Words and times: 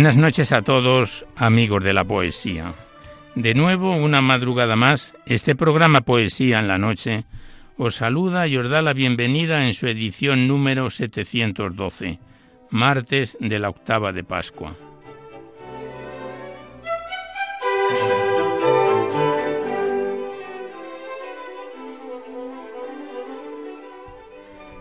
Buenas 0.00 0.16
noches 0.16 0.50
a 0.52 0.62
todos, 0.62 1.26
amigos 1.36 1.84
de 1.84 1.92
la 1.92 2.04
poesía. 2.04 2.72
De 3.34 3.52
nuevo, 3.52 3.94
una 3.94 4.22
madrugada 4.22 4.74
más, 4.74 5.12
este 5.26 5.54
programa 5.54 6.00
Poesía 6.00 6.58
en 6.58 6.68
la 6.68 6.78
Noche 6.78 7.26
os 7.76 7.96
saluda 7.96 8.46
y 8.46 8.56
os 8.56 8.70
da 8.70 8.80
la 8.80 8.94
bienvenida 8.94 9.66
en 9.66 9.74
su 9.74 9.88
edición 9.88 10.48
número 10.48 10.88
712, 10.88 12.18
martes 12.70 13.36
de 13.42 13.58
la 13.58 13.68
octava 13.68 14.14
de 14.14 14.24
Pascua. 14.24 14.74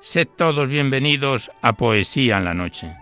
Sed 0.00 0.28
todos 0.36 0.68
bienvenidos 0.68 1.50
a 1.62 1.72
Poesía 1.72 2.36
en 2.36 2.44
la 2.44 2.54
Noche. 2.54 2.94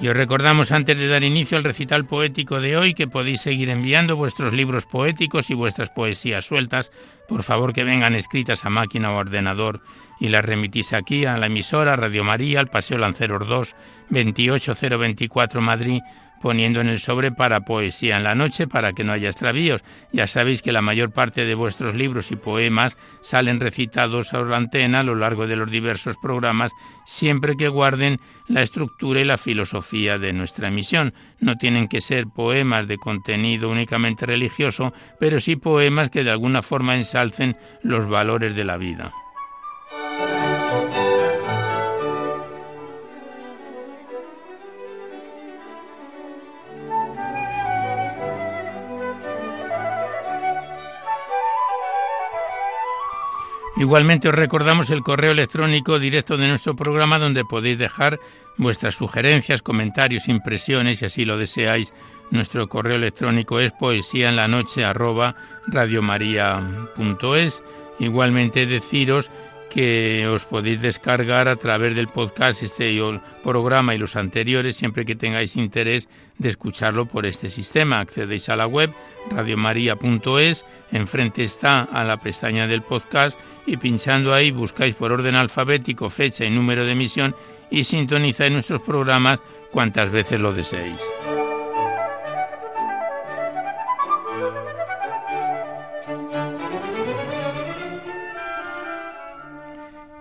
Y 0.00 0.08
os 0.08 0.14
recordamos 0.14 0.70
antes 0.70 0.98
de 0.98 1.08
dar 1.08 1.24
inicio 1.24 1.56
al 1.56 1.64
recital 1.64 2.04
poético 2.04 2.60
de 2.60 2.76
hoy 2.76 2.92
que 2.92 3.08
podéis 3.08 3.40
seguir 3.40 3.70
enviando 3.70 4.16
vuestros 4.16 4.52
libros 4.52 4.84
poéticos 4.84 5.48
y 5.48 5.54
vuestras 5.54 5.88
poesías 5.88 6.44
sueltas, 6.44 6.92
por 7.26 7.42
favor 7.42 7.72
que 7.72 7.84
vengan 7.84 8.14
escritas 8.14 8.66
a 8.66 8.70
máquina 8.70 9.12
o 9.12 9.16
ordenador 9.16 9.80
y 10.20 10.28
las 10.28 10.44
remitís 10.44 10.92
aquí 10.92 11.24
a 11.24 11.38
la 11.38 11.46
emisora 11.46 11.96
Radio 11.96 12.22
María, 12.22 12.60
al 12.60 12.68
Paseo 12.68 12.98
Lanceros 12.98 13.48
2, 13.48 13.74
28024 14.10 15.62
Madrid 15.62 16.00
poniendo 16.44 16.82
en 16.82 16.88
el 16.88 17.00
sobre 17.00 17.32
para 17.32 17.62
poesía 17.62 18.18
en 18.18 18.22
la 18.22 18.34
noche 18.34 18.66
para 18.66 18.92
que 18.92 19.02
no 19.02 19.14
haya 19.14 19.30
extravíos. 19.30 19.82
Ya 20.12 20.26
sabéis 20.26 20.60
que 20.60 20.72
la 20.72 20.82
mayor 20.82 21.10
parte 21.10 21.46
de 21.46 21.54
vuestros 21.54 21.94
libros 21.94 22.30
y 22.30 22.36
poemas 22.36 22.98
salen 23.22 23.60
recitados 23.60 24.34
a 24.34 24.42
la 24.42 24.58
antena 24.58 25.00
a 25.00 25.04
lo 25.04 25.14
largo 25.14 25.46
de 25.46 25.56
los 25.56 25.70
diversos 25.70 26.18
programas, 26.18 26.70
siempre 27.06 27.56
que 27.56 27.68
guarden 27.68 28.20
la 28.46 28.60
estructura 28.60 29.20
y 29.20 29.24
la 29.24 29.38
filosofía 29.38 30.18
de 30.18 30.34
nuestra 30.34 30.68
emisión. 30.68 31.14
No 31.40 31.56
tienen 31.56 31.88
que 31.88 32.02
ser 32.02 32.26
poemas 32.26 32.86
de 32.88 32.98
contenido 32.98 33.70
únicamente 33.70 34.26
religioso, 34.26 34.92
pero 35.18 35.40
sí 35.40 35.56
poemas 35.56 36.10
que 36.10 36.24
de 36.24 36.30
alguna 36.30 36.60
forma 36.60 36.94
ensalcen 36.94 37.56
los 37.82 38.06
valores 38.06 38.54
de 38.54 38.64
la 38.64 38.76
vida. 38.76 39.14
Igualmente 53.76 54.28
os 54.28 54.34
recordamos 54.34 54.90
el 54.90 55.02
correo 55.02 55.32
electrónico 55.32 55.98
directo 55.98 56.36
de 56.36 56.46
nuestro 56.46 56.76
programa 56.76 57.18
donde 57.18 57.44
podéis 57.44 57.76
dejar 57.76 58.20
vuestras 58.56 58.94
sugerencias, 58.94 59.62
comentarios, 59.62 60.28
impresiones, 60.28 61.00
si 61.00 61.06
así 61.06 61.24
lo 61.24 61.36
deseáis. 61.36 61.92
Nuestro 62.30 62.68
correo 62.68 62.96
electrónico 62.96 63.58
es 63.58 63.72
poesía 63.72 64.28
en 64.28 64.36
la 64.36 64.46
noche 64.46 64.84
Igualmente 67.98 68.66
deciros 68.66 69.28
que 69.70 70.28
os 70.28 70.44
podéis 70.44 70.80
descargar 70.80 71.48
a 71.48 71.56
través 71.56 71.96
del 71.96 72.06
podcast 72.06 72.62
este 72.62 72.92
programa 73.42 73.92
y 73.94 73.98
los 73.98 74.14
anteriores 74.14 74.76
siempre 74.76 75.04
que 75.04 75.16
tengáis 75.16 75.56
interés 75.56 76.08
de 76.38 76.48
escucharlo 76.48 77.06
por 77.06 77.26
este 77.26 77.50
sistema. 77.50 77.98
Accedéis 77.98 78.48
a 78.48 78.56
la 78.56 78.68
web 78.68 78.92
radiomaria.es, 79.30 80.64
enfrente 80.92 81.42
está 81.42 81.82
a 81.82 82.04
la 82.04 82.18
pestaña 82.18 82.68
del 82.68 82.82
podcast 82.82 83.38
y 83.66 83.76
pinchando 83.76 84.34
ahí 84.34 84.50
buscáis 84.50 84.94
por 84.94 85.12
orden 85.12 85.34
alfabético 85.34 86.10
fecha 86.10 86.44
y 86.44 86.50
número 86.50 86.84
de 86.84 86.92
emisión 86.92 87.34
y 87.70 87.84
sintonizáis 87.84 88.52
nuestros 88.52 88.82
programas 88.82 89.40
cuantas 89.70 90.10
veces 90.10 90.40
lo 90.40 90.52
deseéis. 90.52 91.00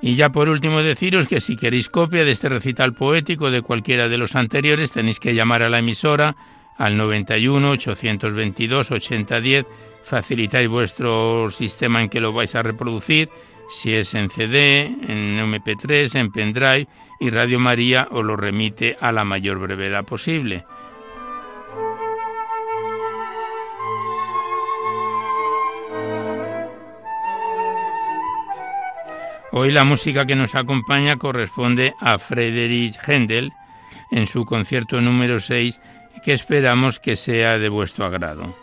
Y 0.02 0.16
ya 0.16 0.30
por 0.30 0.50
último 0.50 0.84
deciros 0.84 1.28
que 1.28 1.40
si 1.40 1.56
queréis 1.56 1.88
copia 1.88 2.26
de 2.26 2.32
este 2.32 2.50
recital 2.50 2.94
poético 2.94 3.52
de 3.52 3.62
cualquiera 3.62 4.10
de 4.10 4.18
los 4.18 4.36
anteriores 4.36 4.92
tenéis 4.92 5.18
que 5.18 5.34
llamar 5.34 5.64
a 5.64 5.70
la 5.70 5.80
emisora 5.80 6.36
al 6.78 6.98
91 6.98 7.72
822 7.72 8.92
8010 8.92 9.66
facilitáis 10.04 10.70
vuestro 10.70 11.50
sistema 11.50 12.02
en 12.02 12.10
que 12.10 12.20
lo 12.20 12.34
vais 12.34 12.54
a 12.56 12.62
reproducir, 12.62 13.30
si 13.70 13.96
es 13.96 14.14
en 14.14 14.30
CD, 14.30 14.86
en 14.86 15.40
MP3, 15.40 16.16
en 16.20 16.32
pendrive, 16.32 16.88
y 17.20 17.30
Radio 17.30 17.60
María 17.60 18.08
os 18.12 18.24
lo 18.24 18.36
remite 18.36 18.98
a 19.00 19.12
la 19.12 19.24
mayor 19.24 19.60
brevedad 19.60 20.04
posible. 20.04 20.66
Hoy 29.56 29.72
la 29.72 29.84
música 29.84 30.26
que 30.26 30.36
nos 30.36 30.56
acompaña 30.56 31.18
corresponde 31.18 31.94
a 32.00 32.18
Friedrich 32.18 32.98
Händel 33.08 33.54
en 34.12 34.26
su 34.26 34.46
concierto 34.46 35.00
número 35.00 35.40
6 35.40 35.80
que 36.26 36.34
esperamos 36.34 37.00
que 37.00 37.16
sea 37.16 37.60
de 37.60 37.70
vuestro 37.70 38.06
agrado 38.06 38.63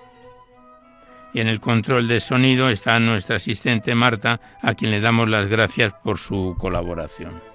y 1.32 1.40
en 1.40 1.48
el 1.48 1.60
control 1.60 2.08
de 2.08 2.20
sonido 2.20 2.68
está 2.68 2.98
nuestra 2.98 3.36
asistente 3.36 3.94
Marta, 3.94 4.40
a 4.62 4.74
quien 4.74 4.90
le 4.90 5.00
damos 5.00 5.28
las 5.28 5.48
gracias 5.48 5.92
por 6.02 6.18
su 6.18 6.56
colaboración. 6.58 7.49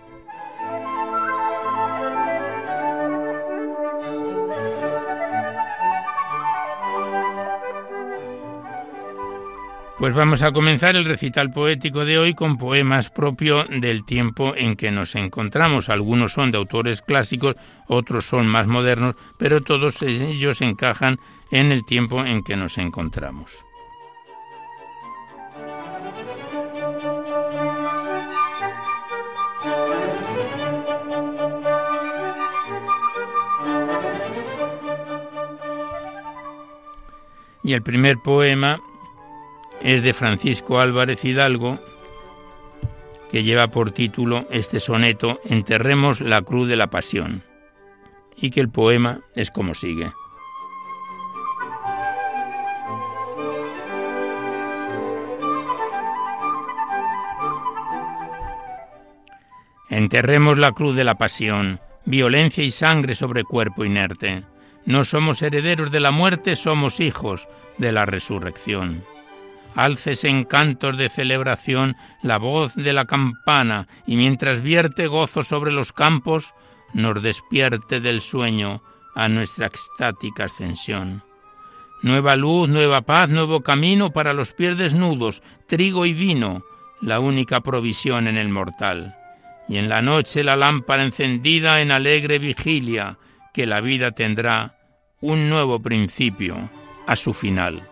Pues 9.98 10.14
vamos 10.14 10.42
a 10.42 10.52
comenzar 10.52 10.98
el 10.98 11.06
recital 11.06 11.52
poético 11.52 12.04
de 12.04 12.20
hoy 12.20 12.34
con 12.34 12.58
poemas 12.58 13.10
propios 13.10 13.66
del 13.70 14.04
tiempo 14.04 14.54
en 14.54 14.76
que 14.76 14.92
nos 14.92 15.16
encontramos. 15.16 15.88
Algunos 15.88 16.34
son 16.34 16.52
de 16.52 16.58
autores 16.58 17.02
clásicos, 17.02 17.56
otros 17.88 18.26
son 18.26 18.46
más 18.46 18.68
modernos, 18.68 19.16
pero 19.38 19.62
todos 19.62 20.02
ellos 20.02 20.60
encajan 20.62 21.18
en 21.50 21.72
el 21.72 21.86
tiempo 21.86 22.26
en 22.26 22.44
que 22.44 22.58
nos 22.58 22.78
encontramos. 22.78 23.52
Y 37.64 37.74
el 37.74 37.82
primer 37.82 38.18
poema 38.18 38.80
es 39.86 40.02
de 40.02 40.14
Francisco 40.14 40.80
Álvarez 40.80 41.24
Hidalgo, 41.24 41.78
que 43.32 43.44
lleva 43.44 43.68
por 43.68 43.92
título 43.92 44.48
este 44.50 44.80
soneto 44.80 45.40
Enterremos 45.46 46.22
la 46.22 46.42
cruz 46.42 46.68
de 46.68 46.76
la 46.76 46.88
pasión, 46.88 47.44
y 48.36 48.50
que 48.50 48.62
el 48.62 48.70
poema 48.70 49.20
es 49.36 49.52
como 49.52 49.76
sigue. 49.76 50.12
Enterremos 59.92 60.58
la 60.58 60.72
cruz 60.72 60.96
de 60.96 61.04
la 61.04 61.14
pasión, 61.14 61.80
violencia 62.06 62.64
y 62.64 62.72
sangre 62.72 63.14
sobre 63.14 63.44
cuerpo 63.44 63.86
inerte. 63.86 64.46
No 64.88 65.04
somos 65.04 65.44
herederos 65.44 65.92
de 65.92 66.00
la 66.00 66.10
muerte, 66.10 66.56
somos 66.56 67.00
hijos 67.00 67.48
de 67.78 67.92
la 67.92 68.08
resurrección 68.08 69.04
alces 69.75 70.24
en 70.24 70.45
cantos 70.45 70.98
de 70.98 71.10
celebración 71.10 71.95
la 72.24 72.38
voz 72.38 72.75
de 72.75 72.94
la 72.94 73.06
campana, 73.06 73.88
y 74.07 74.16
mientras 74.16 74.62
vierte 74.62 75.07
gozo 75.07 75.44
sobre 75.44 75.72
los 75.72 75.92
campos, 75.92 76.54
nos 76.94 77.22
despierte 77.22 78.00
del 78.00 78.22
sueño 78.22 78.81
a 79.16 79.27
nuestra 79.27 79.68
extática 79.68 80.45
ascensión. 80.45 81.24
Nueva 82.01 82.36
luz, 82.36 82.69
nueva 82.69 83.01
paz, 83.01 83.30
nuevo 83.30 83.62
camino 83.62 84.12
para 84.12 84.33
los 84.33 84.54
pies 84.54 84.77
desnudos, 84.77 85.44
trigo 85.68 86.06
y 86.06 86.13
vino, 86.13 86.63
la 87.01 87.19
única 87.19 87.62
provisión 87.62 88.27
en 88.27 88.38
el 88.38 88.50
mortal. 88.50 89.16
Y 89.68 89.77
en 89.77 89.89
la 89.89 90.01
noche 90.01 90.44
la 90.44 90.56
lámpara 90.56 91.04
encendida 91.04 91.81
en 91.81 91.92
alegre 91.92 92.39
vigilia, 92.39 93.18
que 93.54 93.66
la 93.66 93.81
vida 93.81 94.12
tendrá 94.12 94.77
un 95.22 95.50
nuevo 95.50 95.81
principio 95.81 96.69
a 97.07 97.16
su 97.16 97.33
final. 97.33 97.89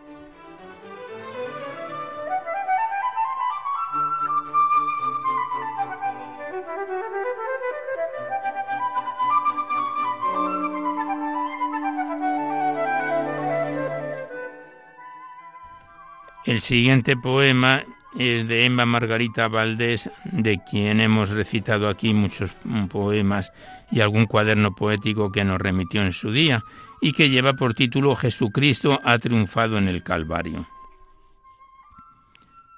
El 16.46 16.60
siguiente 16.60 17.16
poema 17.16 17.84
es 18.20 18.46
de 18.48 18.66
Emma 18.66 18.86
Margarita 18.86 19.48
Valdés, 19.48 20.10
de 20.26 20.60
quien 20.70 21.00
hemos 21.00 21.30
recitado 21.30 21.88
aquí 21.88 22.14
muchos 22.14 22.54
poemas 22.90 23.54
y 23.92 24.02
algún 24.02 24.26
cuaderno 24.26 24.76
poético 24.76 25.32
que 25.32 25.46
nos 25.46 25.62
remitió 25.62 26.02
en 26.02 26.12
su 26.12 26.32
día, 26.32 26.64
y 27.00 27.14
que 27.14 27.30
lleva 27.30 27.54
por 27.54 27.74
título 27.74 28.16
Jesucristo 28.16 29.00
ha 29.06 29.18
triunfado 29.20 29.78
en 29.78 29.88
el 29.88 30.04
Calvario. 30.04 30.68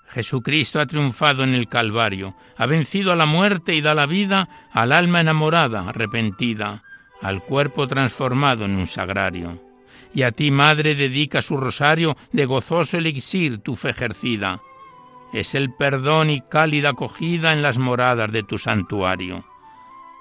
Jesucristo 0.09 0.79
ha 0.79 0.85
triunfado 0.85 1.43
en 1.43 1.55
el 1.55 1.67
Calvario, 1.67 2.35
ha 2.57 2.67
vencido 2.67 3.11
a 3.11 3.15
la 3.15 3.25
muerte 3.25 3.73
y 3.73 3.81
da 3.81 3.95
la 3.95 4.05
vida 4.05 4.69
al 4.71 4.91
alma 4.91 5.21
enamorada, 5.21 5.89
arrepentida, 5.89 6.83
al 7.21 7.41
cuerpo 7.41 7.87
transformado 7.87 8.65
en 8.65 8.75
un 8.75 8.87
sagrario 8.87 9.64
y 10.15 10.23
a 10.23 10.31
ti, 10.31 10.49
Madre, 10.49 10.95
dedica 10.95 11.41
su 11.41 11.57
rosario 11.57 12.15
de 12.31 12.45
gozoso 12.45 12.97
elixir 12.97 13.59
tu 13.59 13.75
fe 13.75 13.89
ejercida. 13.89 14.61
Es 15.33 15.53
el 15.55 15.73
perdón 15.73 16.29
y 16.29 16.39
cálida 16.39 16.91
acogida 16.91 17.51
en 17.51 17.61
las 17.61 17.77
moradas 17.77 18.31
de 18.31 18.43
tu 18.43 18.57
santuario. 18.57 19.43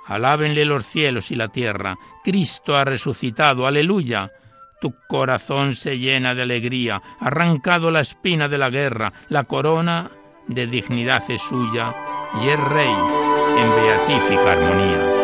Alábenle 0.06 0.64
los 0.64 0.85
cielos 0.85 1.31
y 1.31 1.37
la 1.37 1.49
tierra. 1.49 1.96
Cristo 2.25 2.76
ha 2.76 2.85
resucitado. 2.85 3.69
Aleluya. 3.69 4.32
Tu 4.81 4.93
corazón 5.08 5.76
se 5.76 5.96
llena 5.96 6.35
de 6.35 6.43
alegría. 6.43 7.00
Arrancado 7.20 7.93
la 7.93 8.00
espina 8.00 8.49
de 8.49 8.58
la 8.58 8.70
guerra. 8.70 9.12
La 9.29 9.44
corona 9.44 10.11
de 10.49 10.67
dignidad 10.67 11.23
es 11.31 11.41
suya 11.41 11.94
y 12.43 12.49
es 12.49 12.61
rey 12.61 12.94
en 13.56 13.70
beatífica 13.70 14.52
armonía. 14.52 15.24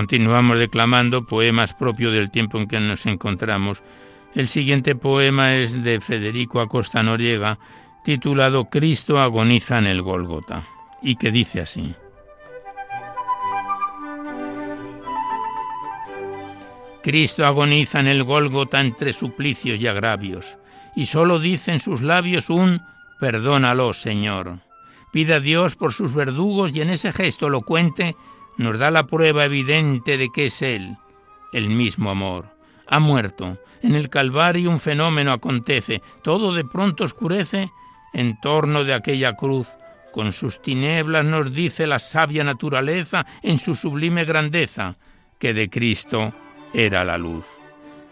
Continuamos 0.00 0.58
declamando 0.58 1.26
poemas 1.26 1.74
propios 1.74 2.14
del 2.14 2.30
tiempo 2.30 2.56
en 2.56 2.66
que 2.66 2.80
nos 2.80 3.04
encontramos. 3.04 3.82
El 4.34 4.48
siguiente 4.48 4.94
poema 4.94 5.56
es 5.56 5.84
de 5.84 6.00
Federico 6.00 6.62
Acosta 6.62 7.02
Noriega, 7.02 7.58
titulado 8.02 8.70
Cristo 8.70 9.20
agoniza 9.20 9.76
en 9.76 9.86
el 9.86 10.00
Gólgota, 10.00 10.66
y 11.02 11.16
que 11.16 11.30
dice 11.30 11.60
así. 11.60 11.94
Cristo 17.02 17.44
agoniza 17.44 18.00
en 18.00 18.06
el 18.06 18.24
Gólgota 18.24 18.80
entre 18.80 19.12
suplicios 19.12 19.78
y 19.78 19.86
agravios, 19.86 20.56
y 20.96 21.04
sólo 21.04 21.38
dice 21.38 21.72
en 21.72 21.80
sus 21.80 22.00
labios 22.00 22.48
un 22.48 22.80
Perdónalo, 23.20 23.92
Señor. 23.92 24.60
Pide 25.12 25.34
a 25.34 25.40
Dios 25.40 25.76
por 25.76 25.92
sus 25.92 26.14
verdugos 26.14 26.74
y 26.74 26.80
en 26.80 26.88
ese 26.88 27.12
gesto 27.12 27.48
elocuente 27.48 28.16
nos 28.60 28.78
da 28.78 28.90
la 28.90 29.06
prueba 29.06 29.46
evidente 29.46 30.18
de 30.18 30.28
que 30.28 30.46
es 30.46 30.60
Él, 30.60 30.98
el 31.54 31.70
mismo 31.70 32.10
amor. 32.10 32.54
Ha 32.86 32.98
muerto. 32.98 33.56
En 33.80 33.94
el 33.94 34.10
Calvario 34.10 34.68
un 34.68 34.80
fenómeno 34.80 35.32
acontece. 35.32 36.02
Todo 36.22 36.52
de 36.52 36.64
pronto 36.64 37.04
oscurece 37.04 37.70
en 38.12 38.38
torno 38.38 38.84
de 38.84 38.92
aquella 38.92 39.34
cruz. 39.34 39.66
Con 40.12 40.32
sus 40.32 40.60
tinieblas 40.60 41.24
nos 41.24 41.54
dice 41.54 41.86
la 41.86 41.98
sabia 41.98 42.44
naturaleza 42.44 43.24
en 43.42 43.56
su 43.56 43.74
sublime 43.74 44.26
grandeza, 44.26 44.98
que 45.38 45.54
de 45.54 45.70
Cristo 45.70 46.34
era 46.74 47.02
la 47.02 47.16
luz. 47.16 47.46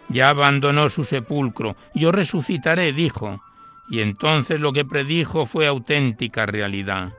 Ya 0.08 0.30
abandonó 0.30 0.88
su 0.88 1.04
sepulcro. 1.04 1.76
Yo 1.94 2.10
resucitaré, 2.10 2.94
dijo. 2.94 3.42
Y 3.90 4.00
entonces 4.00 4.58
lo 4.58 4.72
que 4.72 4.86
predijo 4.86 5.44
fue 5.44 5.66
auténtica 5.66 6.46
realidad 6.46 7.12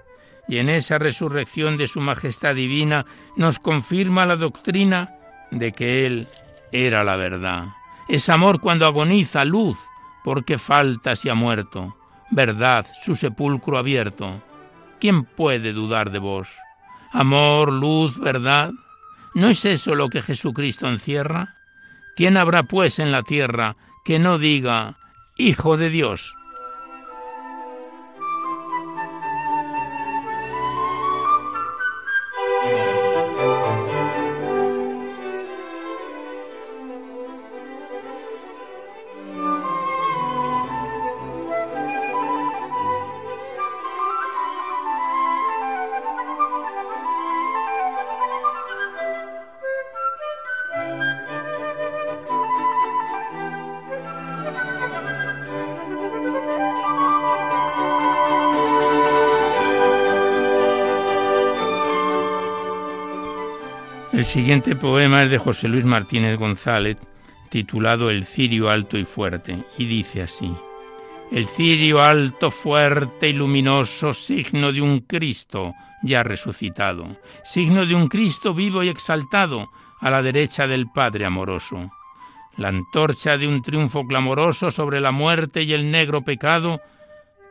y 0.50 0.58
en 0.58 0.68
esa 0.68 0.98
resurrección 0.98 1.78
de 1.78 1.86
su 1.86 2.02
majestad 2.02 2.56
divina 2.56 3.06
nos 3.38 3.60
confirma 3.60 4.26
la 4.26 4.36
doctrina 4.36 5.16
de 5.52 5.72
que 5.72 6.08
Él 6.08 6.28
era 6.72 7.04
la 7.04 7.16
verdad. 7.16 7.68
Es 8.08 8.30
amor 8.30 8.60
cuando 8.60 8.88
agoniza, 8.88 9.46
luz, 9.46 9.78
porque 10.24 10.58
falta 10.58 11.16
si 11.16 11.30
ha 11.30 11.36
muerto, 11.36 11.96
verdad, 12.32 12.88
su 13.04 13.16
sepulcro 13.16 13.78
abierto. 13.78 14.42
¿Quién 15.00 15.24
puede 15.24 15.72
dudar 15.72 16.10
de 16.10 16.18
vos? 16.18 16.50
Amor, 17.12 17.72
luz, 17.72 18.20
verdad. 18.20 18.72
¿No 19.36 19.50
es 19.50 19.64
eso 19.66 19.94
lo 19.94 20.10
que 20.10 20.24
Jesucristo 20.24 20.90
encierra? 20.90 21.56
¿Quién 22.16 22.38
habrá 22.38 22.64
pues 22.64 22.98
en 22.98 23.12
la 23.12 23.22
tierra 23.22 23.78
que 24.04 24.18
no 24.18 24.40
diga, 24.40 24.98
Hijo 25.38 25.78
de 25.78 25.90
Dios? 25.90 26.34
Siguiente 64.30 64.76
poema 64.76 65.24
es 65.24 65.32
de 65.32 65.40
José 65.40 65.68
Luis 65.68 65.86
Martínez 65.86 66.38
González, 66.38 66.98
titulado 67.50 68.12
El 68.12 68.26
cirio 68.26 68.70
alto 68.70 68.96
y 68.96 69.04
fuerte, 69.04 69.66
y 69.76 69.86
dice 69.86 70.22
así, 70.22 70.54
el 71.32 71.48
cirio 71.48 72.04
alto, 72.04 72.52
fuerte 72.52 73.30
y 73.30 73.34
luminoso, 73.34 74.14
signo 74.14 74.72
de 74.72 74.84
un 74.84 75.00
Cristo 75.00 75.74
ya 76.04 76.22
resucitado, 76.22 77.18
signo 77.44 77.88
de 77.88 77.96
un 77.96 78.08
Cristo 78.08 78.54
vivo 78.54 78.84
y 78.84 78.90
exaltado 78.90 79.72
a 80.00 80.12
la 80.12 80.22
derecha 80.22 80.68
del 80.68 80.86
Padre 80.92 81.26
amoroso. 81.26 81.90
La 82.56 82.68
antorcha 82.68 83.36
de 83.36 83.48
un 83.48 83.64
triunfo 83.64 84.06
clamoroso 84.06 84.70
sobre 84.70 85.02
la 85.02 85.12
muerte 85.12 85.64
y 85.64 85.74
el 85.74 85.90
negro 85.90 86.22
pecado 86.22 86.80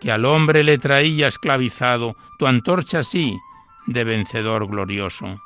que 0.00 0.12
al 0.12 0.24
hombre 0.24 0.62
le 0.62 0.78
traía 0.78 1.26
esclavizado, 1.26 2.14
tu 2.38 2.46
antorcha 2.46 3.02
sí, 3.02 3.36
de 3.88 4.04
vencedor 4.04 4.68
glorioso. 4.68 5.40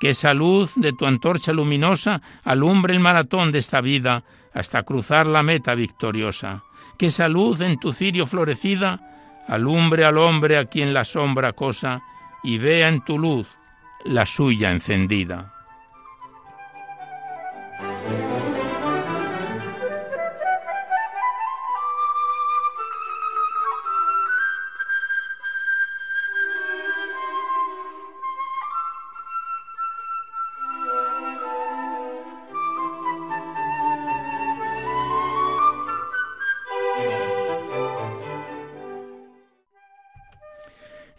Que 0.00 0.10
esa 0.10 0.32
luz 0.34 0.74
de 0.76 0.92
tu 0.92 1.06
antorcha 1.06 1.52
luminosa 1.52 2.22
alumbre 2.44 2.94
el 2.94 3.00
maratón 3.00 3.52
de 3.52 3.58
esta 3.58 3.80
vida 3.80 4.24
hasta 4.54 4.82
cruzar 4.82 5.26
la 5.26 5.42
meta 5.42 5.74
victoriosa 5.74 6.62
que 6.98 7.06
esa 7.06 7.28
luz 7.28 7.60
en 7.60 7.78
tu 7.78 7.92
cirio 7.92 8.26
florecida 8.26 9.00
alumbre 9.46 10.04
al 10.04 10.18
hombre 10.18 10.58
a 10.58 10.66
quien 10.66 10.92
la 10.92 11.04
sombra 11.04 11.52
cosa 11.52 12.02
y 12.42 12.58
vea 12.58 12.88
en 12.88 13.02
tu 13.04 13.18
luz 13.18 13.48
la 14.04 14.26
suya 14.26 14.70
encendida. 14.70 15.57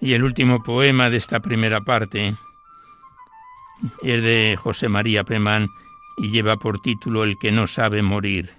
Y 0.09 0.13
el 0.15 0.23
último 0.23 0.63
poema 0.63 1.11
de 1.11 1.17
esta 1.17 1.39
primera 1.39 1.81
parte 1.81 2.33
es 4.01 4.23
de 4.23 4.57
José 4.57 4.89
María 4.89 5.23
Pemán 5.23 5.69
y 6.17 6.31
lleva 6.31 6.57
por 6.57 6.81
título 6.81 7.23
El 7.23 7.37
que 7.37 7.51
no 7.51 7.67
sabe 7.67 8.01
morir. 8.01 8.55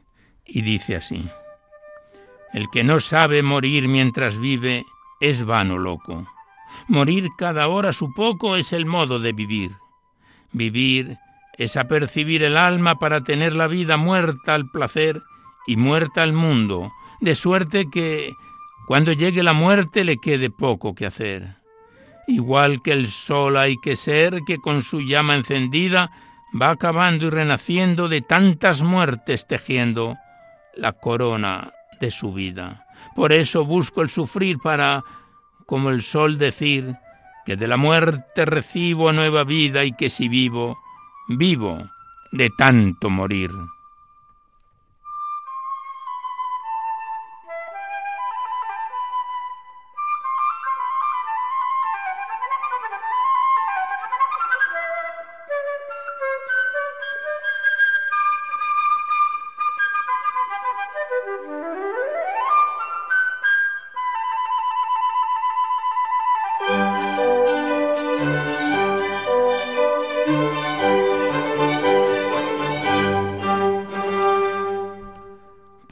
Y 0.47 0.62
dice 0.62 0.95
así, 0.95 1.28
El 2.52 2.71
que 2.71 2.85
no 2.85 3.00
sabe 3.00 3.42
morir 3.42 3.88
mientras 3.88 4.38
vive 4.38 4.87
es 5.19 5.45
vano 5.45 5.76
loco. 5.76 6.25
Morir 6.87 7.28
cada 7.37 7.66
hora 7.66 7.92
su 7.92 8.14
poco 8.14 8.54
es 8.54 8.73
el 8.73 8.87
modo 8.87 9.19
de 9.19 9.33
vivir. 9.33 9.73
Vivir 10.52 11.19
es 11.59 11.76
apercibir 11.76 12.45
el 12.45 12.57
alma 12.57 13.00
para 13.00 13.25
tener 13.25 13.57
la 13.57 13.66
vida 13.66 13.97
muerta 13.97 14.54
al 14.54 14.71
placer 14.71 15.21
y 15.66 15.76
muerta 15.76 16.23
al 16.23 16.33
mundo, 16.33 16.92
de 17.21 17.35
suerte 17.35 17.90
que 17.90 18.35
cuando 18.90 19.12
llegue 19.12 19.44
la 19.44 19.52
muerte 19.52 20.02
le 20.02 20.16
quede 20.16 20.50
poco 20.50 20.97
que 20.97 21.06
hacer. 21.06 21.54
Igual 22.26 22.82
que 22.82 22.90
el 22.90 23.06
sol 23.06 23.56
hay 23.56 23.76
que 23.76 23.94
ser 23.94 24.40
que 24.44 24.59
con 24.59 24.82
su 24.82 25.02
llama 25.02 25.37
encendida 25.37 26.11
va 26.61 26.70
acabando 26.70 27.26
y 27.26 27.30
renaciendo 27.30 28.09
de 28.09 28.20
tantas 28.20 28.82
muertes 28.82 29.47
tejiendo 29.47 30.16
la 30.75 30.90
corona 30.94 31.73
de 32.00 32.11
su 32.11 32.32
vida. 32.32 32.85
Por 33.14 33.32
eso 33.32 33.64
busco 33.64 34.02
el 34.02 34.09
sufrir 34.09 34.59
para, 34.59 35.04
como 35.66 35.90
el 35.90 36.02
sol, 36.02 36.37
decir 36.37 36.97
que 37.47 37.54
de 37.54 37.68
la 37.68 37.76
muerte 37.76 38.44
recibo 38.44 39.12
nueva 39.12 39.44
vida 39.44 39.85
y 39.85 39.92
que 39.92 40.11
si 40.11 40.26
vivo, 40.26 40.76
vivo 41.28 41.88
de 42.32 42.50
tanto 42.59 43.09
morir. 43.09 43.52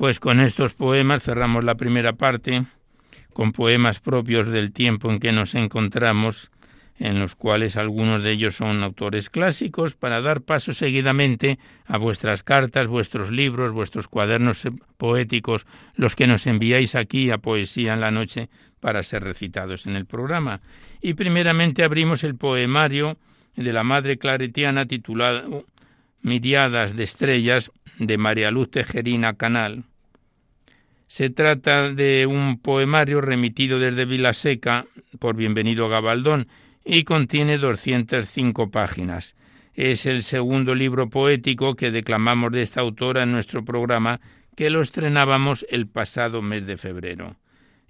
Pues 0.09 0.21
con 0.21 0.41
estos 0.41 0.73
poemas 0.73 1.25
cerramos 1.25 1.65
la 1.65 1.75
primera 1.75 2.15
parte, 2.15 2.65
con 3.35 3.53
poemas 3.53 4.00
propios 4.00 4.47
del 4.47 4.73
tiempo 4.73 5.11
en 5.11 5.21
que 5.21 5.33
nos 5.33 5.55
encontramos, 5.55 6.50
en 6.99 7.19
los 7.19 7.35
cuales 7.35 7.77
algunos 7.77 8.23
de 8.23 8.33
ellos 8.33 8.57
son 8.57 8.83
autores 8.83 9.29
clásicos, 9.29 9.97
para 9.97 10.23
dar 10.23 10.41
paso 10.41 10.73
seguidamente 10.73 11.59
a 11.85 11.99
vuestras 11.99 12.43
cartas, 12.43 12.87
vuestros 12.87 13.31
libros, 13.31 13.73
vuestros 13.73 14.09
cuadernos 14.09 14.67
poéticos, 14.97 15.67
los 15.95 16.17
que 16.17 16.27
nos 16.27 16.47
enviáis 16.47 16.95
aquí 16.95 17.31
a 17.31 17.37
Poesía 17.37 17.93
en 17.93 18.00
la 18.00 18.11
Noche 18.11 18.49
para 18.81 19.03
ser 19.03 19.25
recitados 19.25 19.85
en 19.85 19.95
el 19.95 20.07
programa. 20.07 20.62
Y 21.03 21.12
primeramente 21.12 21.85
abrimos 21.85 22.25
el 22.25 22.35
poemario 22.35 23.19
de 23.57 23.75
la 23.75 23.85
Madre 23.85 24.17
Claretiana 24.17 24.87
titulado 24.87 25.67
Miriadas 26.23 26.97
de 26.97 27.05
Estrellas 27.05 27.71
de 27.99 28.17
María 28.17 28.50
Luz 28.50 28.71
Tejerina 28.71 29.35
Canal. 29.35 29.85
Se 31.09 31.31
trata 31.31 31.91
de 31.91 32.27
un 32.27 32.61
poemario 32.61 33.23
remitido 33.23 33.79
desde 33.79 34.05
Vilaseca 34.05 34.85
por 35.19 35.37
Bienvenido 35.37 35.88
Gabaldón 35.88 36.49
y 36.85 37.05
contiene 37.05 37.57
205 37.57 38.71
páginas. 38.71 39.35
Es 39.73 40.05
el 40.05 40.23
segundo 40.23 40.75
libro 40.75 41.09
poético 41.09 41.77
que 41.77 41.91
declamamos 41.91 42.53
de 42.53 42.61
esta 42.61 42.83
autora 42.83 43.23
en 43.23 43.33
nuestro 43.33 43.65
programa 43.65 44.21
que 44.55 44.69
lo 44.69 44.83
estrenábamos 44.83 45.65
el 45.71 45.87
pasado 45.87 46.43
mes 46.43 46.67
de 46.67 46.77
febrero. 46.77 47.37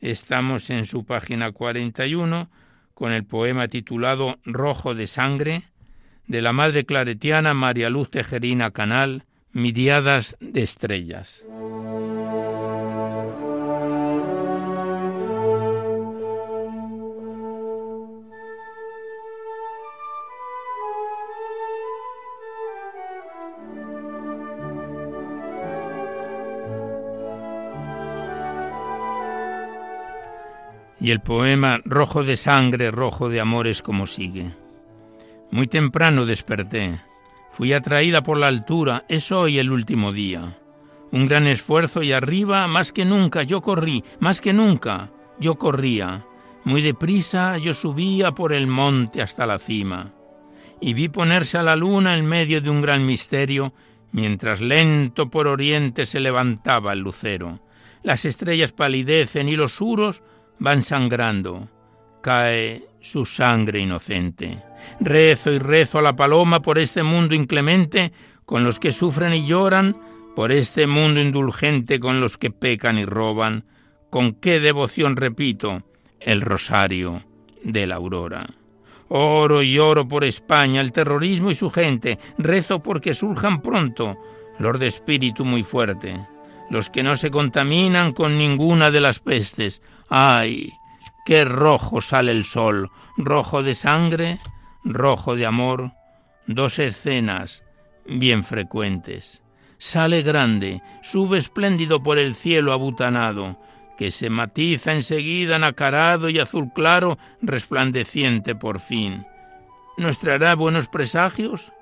Estamos 0.01 0.71
en 0.71 0.85
su 0.87 1.05
página 1.05 1.51
41 1.51 2.49
con 2.95 3.11
el 3.11 3.25
poema 3.25 3.67
titulado 3.67 4.39
Rojo 4.45 4.95
de 4.95 5.09
Sangre 5.09 5.65
de 6.29 6.41
la 6.41 6.53
madre 6.53 6.85
claretiana 6.85 7.53
María 7.53 7.91
Luz 7.91 8.11
Tejerina 8.11 8.71
Canal, 8.71 9.25
Miriadas 9.53 10.37
de 10.41 10.63
Estrellas. 10.63 11.45
Y 31.01 31.11
el 31.11 31.21
poema 31.21 31.81
Rojo 31.85 32.25
de 32.25 32.37
sangre, 32.37 32.91
rojo 32.91 33.29
de 33.29 33.41
amores 33.41 33.83
como 33.83 34.07
sigue. 34.07 34.55
Muy 35.51 35.67
temprano 35.67 36.27
desperté. 36.27 37.01
Fui 37.51 37.73
atraída 37.73 38.23
por 38.23 38.37
la 38.39 38.49
altura. 38.49 39.05
Es 39.09 39.33
hoy 39.33 39.59
el 39.59 39.71
último 39.71 40.13
día. 40.13 40.59
Un 41.11 41.27
gran 41.27 41.47
esfuerzo 41.47 42.03
y 42.03 42.13
arriba, 42.13 42.67
más 42.67 42.93
que 42.93 43.05
nunca, 43.05 43.43
yo 43.43 43.63
corrí, 43.63 44.05
más 44.21 44.41
que 44.41 44.53
nunca, 44.53 45.11
yo 45.41 45.55
corría. 45.55 46.27
Muy 46.65 46.83
deprisa 46.83 47.57
yo 47.57 47.73
subía 47.73 48.33
por 48.33 48.53
el 48.53 48.67
monte 48.67 49.23
hasta 49.23 49.47
la 49.47 49.59
cima. 49.59 50.13
Y 50.81 50.93
vi 50.93 51.09
ponerse 51.09 51.57
a 51.57 51.63
la 51.63 51.77
luna 51.77 52.17
en 52.17 52.27
medio 52.27 52.61
de 52.61 52.69
un 52.69 52.83
gran 52.83 53.07
misterio, 53.07 53.73
mientras 54.13 54.61
lento 54.61 55.31
por 55.31 55.47
oriente 55.47 56.05
se 56.05 56.21
levantaba 56.21 56.93
el 56.93 57.01
lucero. 57.01 57.61
Las 58.03 58.27
estrellas 58.27 58.73
palidecen 58.73 59.49
y 59.49 59.57
los 59.57 59.73
suros 59.73 60.23
van 60.59 60.83
sangrando. 60.83 61.69
Cae 62.23 62.85
su 63.01 63.25
sangre 63.25 63.81
inocente. 63.81 64.63
Rezo 65.01 65.53
y 65.53 65.59
rezo 65.59 65.99
a 65.99 66.03
la 66.03 66.17
paloma 66.17 66.61
por 66.61 66.79
este 66.79 67.03
mundo 67.03 67.35
inclemente, 67.35 68.13
con 68.45 68.65
los 68.65 68.79
que 68.79 68.93
sufren 68.93 69.35
y 69.35 69.47
lloran, 69.47 69.97
por 70.35 70.53
este 70.53 70.87
mundo 70.87 71.21
indulgente 71.21 72.01
con 72.01 72.21
los 72.21 72.37
que 72.37 72.51
pecan 72.51 72.99
y 72.99 73.05
roban. 73.05 73.65
Con 74.11 74.35
qué 74.35 74.61
devoción 74.61 75.17
repito 75.17 75.83
el 76.21 76.41
rosario 76.41 77.23
de 77.63 77.87
la 77.87 77.97
aurora. 77.97 78.47
Oro 79.09 79.63
y 79.63 79.79
oro 79.79 80.07
por 80.07 80.25
España, 80.25 80.81
el 80.81 80.93
terrorismo 80.93 81.51
y 81.51 81.55
su 81.55 81.71
gente. 81.71 82.19
Rezo 82.37 82.83
porque 82.83 83.15
surjan 83.15 83.63
pronto 83.63 84.17
los 84.59 84.79
de 84.79 84.87
espíritu 84.89 85.45
muy 85.45 85.63
fuerte, 85.63 86.19
los 86.71 86.91
que 86.91 87.03
no 87.03 87.17
se 87.17 87.31
contaminan 87.31 88.13
con 88.13 88.39
ninguna 88.39 88.91
de 88.91 89.01
las 89.01 89.19
pestes. 89.21 89.83
¡Ay! 90.09 90.73
qué 91.29 91.45
rojo 91.45 92.01
sale 92.01 92.33
el 92.33 92.47
sol, 92.47 92.91
rojo 93.19 93.63
de 93.63 93.75
sangre, 93.75 94.39
rojo 94.83 95.37
de 95.37 95.45
amor, 95.45 95.93
dos 96.47 96.79
escenas 96.79 97.63
bien 98.07 98.45
frecuentes. 98.45 99.43
Sale 99.77 100.23
grande, 100.23 100.81
sube 101.03 101.37
espléndido 101.37 102.03
por 102.03 102.17
el 102.19 102.35
cielo 102.35 102.73
abutanado, 102.73 103.59
que 103.99 104.11
se 104.11 104.31
matiza 104.31 104.93
enseguida 104.93 105.59
nacarado 105.59 106.31
y 106.31 106.39
azul 106.39 106.73
claro, 106.75 107.19
resplandeciente 107.43 108.55
por 108.55 108.81
fin. 108.81 109.27
¿Nos 109.99 110.17
traerá 110.17 110.55
buenos 110.55 110.89
presagios? 110.89 111.75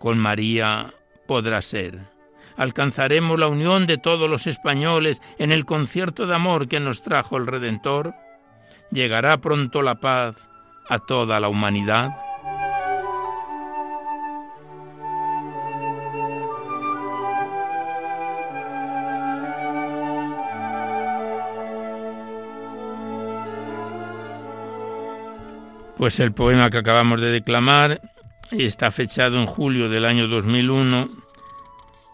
Con 0.00 0.18
María 0.18 0.92
podrá 1.28 1.62
ser. 1.62 2.17
¿Alcanzaremos 2.58 3.38
la 3.38 3.46
unión 3.46 3.86
de 3.86 3.98
todos 3.98 4.28
los 4.28 4.48
españoles 4.48 5.22
en 5.38 5.52
el 5.52 5.64
concierto 5.64 6.26
de 6.26 6.34
amor 6.34 6.66
que 6.66 6.80
nos 6.80 7.02
trajo 7.02 7.36
el 7.36 7.46
Redentor? 7.46 8.14
¿Llegará 8.90 9.38
pronto 9.38 9.80
la 9.80 10.00
paz 10.00 10.48
a 10.88 10.98
toda 10.98 11.38
la 11.38 11.48
humanidad? 11.48 12.10
Pues 25.96 26.18
el 26.18 26.32
poema 26.32 26.70
que 26.70 26.78
acabamos 26.78 27.20
de 27.20 27.30
declamar 27.30 28.00
está 28.50 28.90
fechado 28.90 29.38
en 29.38 29.46
julio 29.46 29.88
del 29.88 30.04
año 30.04 30.26
2001 30.26 31.27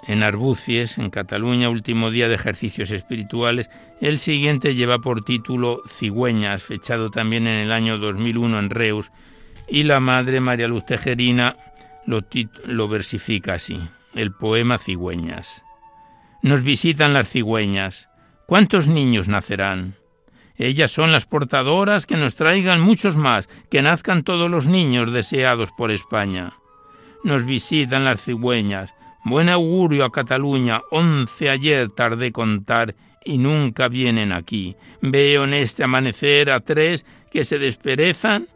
en 0.07 0.23
Arbucies, 0.23 0.99
en 0.99 1.11
Cataluña, 1.11 1.69
último 1.69 2.11
día 2.11 2.29
de 2.29 2.35
ejercicios 2.35 2.91
espirituales. 2.91 3.71
El 4.01 4.19
siguiente 4.19 4.75
lleva 4.75 4.99
por 4.99 5.25
título 5.25 5.83
Cigüeñas, 5.89 6.63
fechado 6.63 7.11
también 7.11 7.47
en 7.47 7.59
el 7.59 7.73
año 7.73 7.99
2001 7.99 8.59
en 8.59 8.71
Reus, 8.71 9.11
y 9.69 9.85
la 9.85 10.01
madre 10.01 10.41
María 10.41 10.69
Luz 10.69 10.85
Tejerina 10.85 11.57
lo, 12.07 12.21
lo 12.67 12.89
versifica 12.89 13.55
así, 13.55 13.81
el 14.15 14.33
poema 14.33 14.79
Cigüeñas. 14.79 15.65
Nos 16.45 16.63
visitan 16.63 17.15
las 17.15 17.31
cigüeñas. 17.31 18.11
¿Cuántos 18.47 18.87
niños 18.87 19.29
nacerán? 19.29 19.95
Ellas 20.57 20.91
son 20.91 21.11
las 21.11 21.25
portadoras 21.25 22.05
que 22.05 22.19
nos 22.19 22.35
traigan 22.35 22.83
muchos 22.83 23.17
más, 23.17 23.49
que 23.71 23.81
nazcan 23.81 24.25
todos 24.25 24.51
los 24.51 24.69
niños 24.69 25.11
deseados 25.11 25.73
por 25.73 25.91
España. 25.91 26.53
Nos 27.25 27.47
visitan 27.47 28.05
las 28.05 28.23
cigüeñas. 28.23 28.95
Buen 29.25 29.49
augurio 29.49 30.05
a 30.05 30.13
Cataluña, 30.13 30.83
once 30.91 31.49
ayer 31.49 31.91
tardé 31.91 32.31
contar 32.31 32.95
y 33.25 33.39
nunca 33.39 33.89
vienen 33.89 34.33
aquí. 34.33 34.77
Veo 35.01 35.45
en 35.45 35.55
este 35.55 35.83
amanecer 35.83 36.51
a 36.51 36.61
tres 36.61 37.07
que 37.31 37.43
se 37.45 37.59
desperezan 37.59 38.49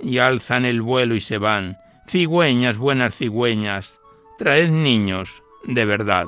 y 0.00 0.18
alzan 0.18 0.64
el 0.64 0.80
vuelo 0.80 1.16
y 1.16 1.20
se 1.20 1.38
van. 1.38 1.76
Cigüeñas, 2.06 2.78
buenas 2.78 3.18
cigüeñas, 3.18 4.00
traed 4.38 4.70
niños 4.70 5.42
de 5.64 5.84
verdad. 5.86 6.26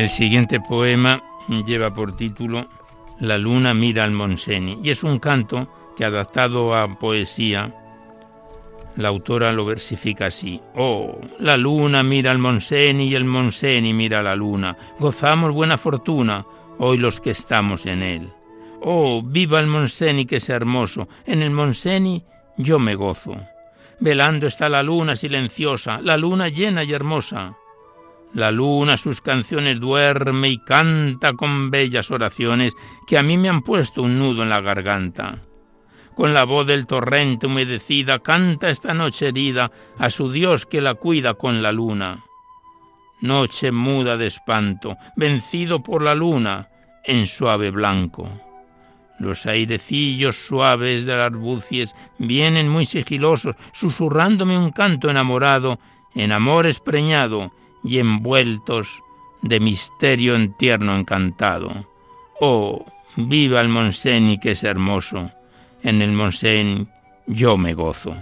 El 0.00 0.08
siguiente 0.08 0.60
poema 0.60 1.22
lleva 1.66 1.92
por 1.92 2.16
título 2.16 2.66
La 3.18 3.36
luna 3.36 3.74
mira 3.74 4.02
al 4.02 4.12
Monseni 4.12 4.78
y 4.82 4.88
es 4.88 5.04
un 5.04 5.18
canto 5.18 5.68
que 5.94 6.06
adaptado 6.06 6.74
a 6.74 6.88
poesía 6.98 7.70
la 8.96 9.08
autora 9.08 9.52
lo 9.52 9.66
versifica 9.66 10.24
así. 10.24 10.58
Oh, 10.74 11.20
la 11.38 11.58
luna 11.58 12.02
mira 12.02 12.30
al 12.30 12.38
Monseni 12.38 13.08
y 13.08 13.14
el 13.14 13.26
Monseni 13.26 13.92
mira 13.92 14.20
a 14.20 14.22
la 14.22 14.34
luna. 14.34 14.74
Gozamos 14.98 15.52
buena 15.52 15.76
fortuna 15.76 16.46
hoy 16.78 16.96
los 16.96 17.20
que 17.20 17.32
estamos 17.32 17.84
en 17.84 18.02
él. 18.02 18.30
Oh, 18.80 19.20
viva 19.22 19.60
el 19.60 19.66
Monseni 19.66 20.24
que 20.24 20.36
es 20.36 20.48
hermoso. 20.48 21.08
En 21.26 21.42
el 21.42 21.50
Monseni 21.50 22.24
yo 22.56 22.78
me 22.78 22.94
gozo. 22.94 23.36
Velando 23.98 24.46
está 24.46 24.70
la 24.70 24.82
luna 24.82 25.14
silenciosa, 25.14 26.00
la 26.00 26.16
luna 26.16 26.48
llena 26.48 26.84
y 26.84 26.94
hermosa. 26.94 27.54
La 28.32 28.52
luna 28.52 28.96
sus 28.96 29.20
canciones 29.20 29.80
duerme 29.80 30.50
y 30.50 30.58
canta 30.58 31.32
con 31.34 31.70
bellas 31.70 32.10
oraciones 32.10 32.76
que 33.06 33.18
a 33.18 33.22
mí 33.22 33.36
me 33.36 33.48
han 33.48 33.62
puesto 33.62 34.02
un 34.02 34.18
nudo 34.18 34.44
en 34.44 34.50
la 34.50 34.60
garganta. 34.60 35.40
Con 36.14 36.32
la 36.34 36.44
voz 36.44 36.66
del 36.66 36.86
torrente 36.86 37.46
humedecida 37.46 38.20
canta 38.20 38.68
esta 38.68 38.94
noche 38.94 39.28
herida 39.28 39.70
a 39.98 40.10
su 40.10 40.30
Dios 40.30 40.66
que 40.66 40.80
la 40.80 40.94
cuida 40.94 41.34
con 41.34 41.62
la 41.62 41.72
luna. 41.72 42.24
Noche 43.20 43.72
muda 43.72 44.16
de 44.16 44.26
espanto, 44.26 44.96
vencido 45.16 45.82
por 45.82 46.02
la 46.02 46.14
luna 46.14 46.68
en 47.04 47.26
suave 47.26 47.70
blanco. 47.70 48.28
Los 49.18 49.44
airecillos 49.44 50.36
suaves 50.36 51.04
de 51.04 51.14
las 51.14 51.26
arbucies 51.26 51.94
vienen 52.18 52.68
muy 52.68 52.86
sigilosos, 52.86 53.56
susurrándome 53.72 54.56
un 54.56 54.70
canto 54.70 55.10
enamorado, 55.10 55.78
en 56.14 56.32
amor 56.32 56.66
espreñado, 56.66 57.52
y 57.82 57.98
envueltos 57.98 59.02
de 59.42 59.60
misterio 59.60 60.34
en 60.34 60.52
tierno 60.54 60.96
encantado. 60.96 61.86
Oh, 62.40 62.84
viva 63.16 63.60
el 63.60 63.68
Monseni 63.68 64.38
que 64.38 64.52
es 64.52 64.64
hermoso, 64.64 65.30
en 65.82 66.02
el 66.02 66.12
Monseni 66.12 66.86
yo 67.26 67.56
me 67.56 67.74
gozo. 67.74 68.16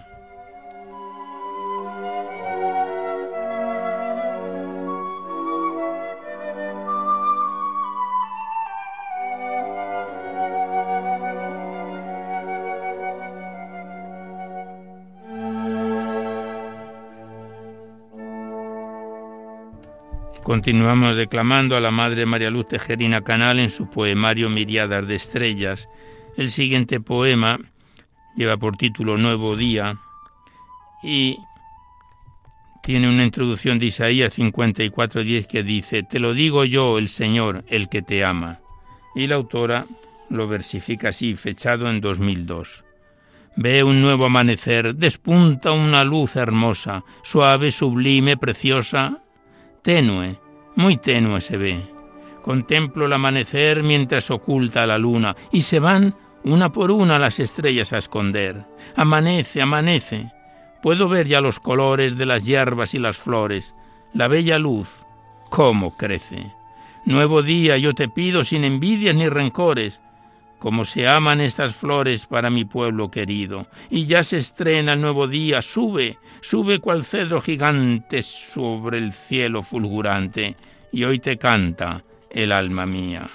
Continuamos 20.48 21.14
declamando 21.14 21.76
a 21.76 21.80
la 21.80 21.90
Madre 21.90 22.24
María 22.24 22.48
Luz 22.48 22.68
Tejerina 22.68 23.20
Canal 23.20 23.58
en 23.58 23.68
su 23.68 23.90
poemario 23.90 24.48
Miriadas 24.48 25.06
de 25.06 25.14
Estrellas. 25.14 25.90
El 26.38 26.48
siguiente 26.48 27.00
poema 27.00 27.60
lleva 28.34 28.56
por 28.56 28.78
título 28.78 29.18
Nuevo 29.18 29.56
Día 29.56 29.98
y 31.02 31.36
tiene 32.82 33.10
una 33.10 33.24
introducción 33.24 33.78
de 33.78 33.84
Isaías 33.84 34.38
54:10 34.38 35.46
que 35.46 35.62
dice, 35.62 36.02
Te 36.02 36.18
lo 36.18 36.32
digo 36.32 36.64
yo, 36.64 36.96
el 36.96 37.08
Señor, 37.08 37.66
el 37.68 37.90
que 37.90 38.00
te 38.00 38.24
ama. 38.24 38.60
Y 39.14 39.26
la 39.26 39.34
autora 39.34 39.84
lo 40.30 40.48
versifica 40.48 41.10
así, 41.10 41.36
fechado 41.36 41.90
en 41.90 42.00
2002. 42.00 42.86
Ve 43.56 43.84
un 43.84 44.00
nuevo 44.00 44.24
amanecer, 44.24 44.94
despunta 44.94 45.72
una 45.72 46.04
luz 46.04 46.36
hermosa, 46.36 47.04
suave, 47.22 47.70
sublime, 47.70 48.38
preciosa, 48.38 49.24
tenue, 49.88 50.38
muy 50.76 50.98
tenue 50.98 51.40
se 51.40 51.56
ve. 51.56 51.80
Contemplo 52.42 53.06
el 53.06 53.12
amanecer 53.14 53.82
mientras 53.82 54.30
oculta 54.30 54.86
la 54.86 54.98
luna 54.98 55.34
y 55.50 55.62
se 55.62 55.80
van 55.80 56.14
una 56.44 56.70
por 56.70 56.90
una 56.90 57.18
las 57.18 57.40
estrellas 57.40 57.94
a 57.94 57.96
esconder. 57.96 58.66
Amanece, 58.96 59.62
amanece. 59.62 60.30
Puedo 60.82 61.08
ver 61.08 61.26
ya 61.26 61.40
los 61.40 61.58
colores 61.58 62.18
de 62.18 62.26
las 62.26 62.44
hierbas 62.44 62.92
y 62.92 62.98
las 62.98 63.16
flores, 63.16 63.74
la 64.12 64.28
bella 64.28 64.58
luz, 64.58 65.06
cómo 65.48 65.96
crece. 65.96 66.52
Nuevo 67.06 67.40
día 67.40 67.78
yo 67.78 67.94
te 67.94 68.10
pido 68.10 68.44
sin 68.44 68.64
envidias 68.64 69.16
ni 69.16 69.30
rencores, 69.30 70.02
como 70.58 70.84
se 70.84 71.06
aman 71.06 71.40
estas 71.40 71.74
flores 71.74 72.26
para 72.26 72.50
mi 72.50 72.64
pueblo 72.64 73.10
querido. 73.10 73.66
Y 73.90 74.06
ya 74.06 74.22
se 74.22 74.38
estrena 74.38 74.94
el 74.94 75.00
nuevo 75.00 75.28
día, 75.28 75.62
sube, 75.62 76.18
sube 76.40 76.80
cual 76.80 77.04
cedro 77.04 77.40
gigante 77.40 78.22
sobre 78.22 78.98
el 78.98 79.12
cielo 79.12 79.62
fulgurante, 79.62 80.56
y 80.92 81.04
hoy 81.04 81.18
te 81.18 81.38
canta 81.38 82.04
el 82.30 82.52
alma 82.52 82.86
mía. 82.86 83.28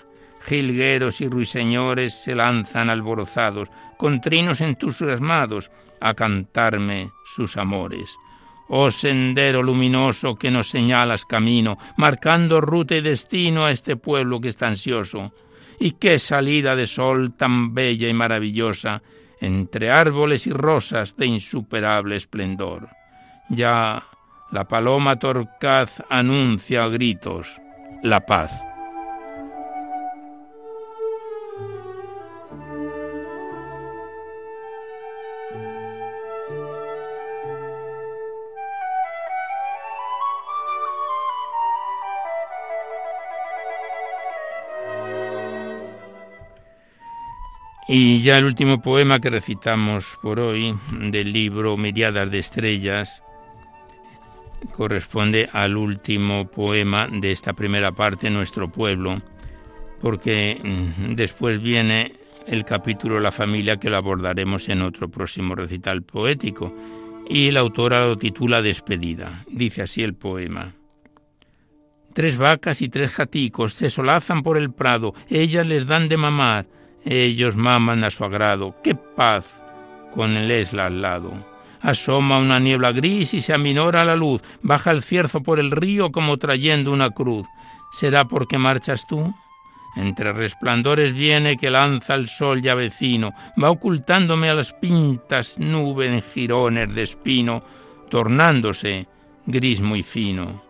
Jilgueros 0.46 1.22
y 1.22 1.30
ruiseñores 1.30 2.14
se 2.14 2.36
lanzan 2.36 2.90
alborozados, 2.90 3.70
con 3.98 4.20
trinos 4.20 4.60
entusiasmados, 4.60 5.72
a 6.02 6.14
cantarme 6.14 7.12
sus 7.24 7.56
amores. 7.56 8.18
Oh 8.68 8.92
sendero 8.92 9.64
luminoso 9.64 10.36
que 10.36 10.52
nos 10.52 10.68
señalas 10.70 11.24
camino, 11.24 11.78
marcando 11.96 12.60
ruta 12.60 12.96
y 12.96 13.02
destino 13.02 13.66
a 13.66 13.72
este 13.72 13.96
pueblo 13.96 14.42
que 14.42 14.50
está 14.50 14.68
ansioso 14.68 15.32
y 15.80 15.92
qué 15.92 16.20
salida 16.20 16.76
de 16.76 16.88
sol 16.88 17.34
tan 17.36 17.74
bella 17.74 18.10
y 18.10 18.14
maravillosa 18.14 19.02
entre 19.40 19.90
árboles 19.90 20.48
y 20.48 20.52
rosas 20.52 21.18
de 21.18 21.26
insuperable 21.26 22.16
esplendor. 22.16 22.90
Ya 23.50 24.04
la 24.52 24.68
paloma 24.68 25.18
torcaz 25.18 26.04
anuncia 26.10 26.84
a 26.84 26.88
gritos 26.88 27.60
la 28.04 28.26
paz. 28.26 28.73
Y 47.96 48.24
ya 48.24 48.40
el 48.40 48.46
último 48.46 48.82
poema 48.82 49.20
que 49.20 49.30
recitamos 49.30 50.18
por 50.20 50.40
hoy 50.40 50.74
del 51.00 51.32
libro 51.32 51.78
Miriadas 51.78 52.32
de 52.32 52.40
Estrellas 52.40 53.22
corresponde 54.72 55.48
al 55.54 55.78
último 55.78 56.48
poema 56.50 57.08
de 57.08 57.32
esta 57.32 57.54
primera 57.54 57.92
parte, 57.92 58.32
Nuestro 58.32 58.68
pueblo, 58.72 59.22
porque 60.02 60.60
mm, 60.60 61.14
después 61.14 61.62
viene 61.62 62.14
el 62.48 62.66
capítulo 62.66 63.20
La 63.20 63.32
familia 63.32 63.78
que 63.78 63.92
lo 63.92 63.98
abordaremos 63.98 64.70
en 64.70 64.82
otro 64.82 65.08
próximo 65.08 65.54
recital 65.54 66.02
poético 66.02 66.76
y 67.30 67.52
la 67.52 67.60
autora 67.60 68.08
lo 68.08 68.18
titula 68.18 68.64
Despedida. 68.64 69.44
Dice 69.48 69.84
así 69.84 70.02
el 70.02 70.16
poema. 70.16 70.74
Tres 72.16 72.38
vacas 72.38 72.82
y 72.82 72.90
tres 72.90 73.14
jaticos 73.14 73.74
se 73.74 73.92
solazan 73.92 74.42
por 74.42 74.58
el 74.58 74.74
prado, 74.74 75.14
ellas 75.30 75.68
les 75.68 75.86
dan 75.86 76.10
de 76.10 76.18
mamar, 76.18 76.66
ellos 77.06 77.56
maman 77.56 78.04
a 78.04 78.10
su 78.10 78.24
agrado. 78.24 78.76
¡Qué 78.84 78.96
paz! 78.96 79.64
con 80.14 80.38
el 80.38 80.52
esla 80.52 80.86
al 80.88 81.02
lado. 81.02 81.34
Asoma 81.82 82.38
una 82.38 82.60
niebla 82.60 82.92
gris 82.92 83.34
y 83.34 83.42
se 83.42 83.54
aminora 83.54 84.06
la 84.06 84.16
luz. 84.16 84.42
Baja 84.62 84.92
el 84.92 85.04
cierzo 85.04 85.42
por 85.42 85.60
el 85.60 85.72
río 85.72 86.12
como 86.12 86.38
trayendo 86.38 86.92
una 86.94 87.10
cruz. 87.10 87.48
¿Será 87.92 88.26
porque 88.26 88.58
marchas 88.58 89.06
tú? 89.08 89.34
Entre 89.96 90.32
resplandores 90.32 91.14
viene 91.14 91.58
que 91.58 91.70
lanza 91.70 92.16
el 92.16 92.28
sol 92.28 92.62
ya 92.62 92.74
vecino, 92.74 93.32
va 93.62 93.70
ocultándome 93.70 94.50
a 94.50 94.56
las 94.56 94.74
pintas 94.74 95.60
nube 95.60 96.08
en 96.08 96.22
jirones 96.22 96.96
de 96.96 97.04
espino, 97.04 97.64
tornándose 98.10 99.08
gris 99.46 99.82
muy 99.82 100.02
fino. 100.02 100.64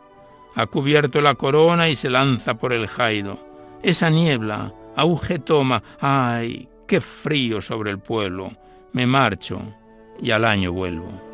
Ha 0.56 0.65
cubierto 0.65 1.22
la 1.22 1.36
corona 1.36 1.88
y 1.88 1.96
se 1.96 2.10
lanza 2.10 2.56
por 2.56 2.74
el 2.74 2.88
jaido. 2.88 3.39
Esa 3.82 4.10
niebla, 4.10 4.74
auge 4.96 5.40
toma, 5.40 5.82
ay, 6.00 6.68
qué 6.88 7.02
frío 7.02 7.62
sobre 7.62 7.92
el 7.92 8.00
pueblo. 8.00 8.52
Me 8.94 9.08
marcho 9.08 9.60
y 10.22 10.32
al 10.32 10.46
año 10.46 10.72
vuelvo. 10.72 11.33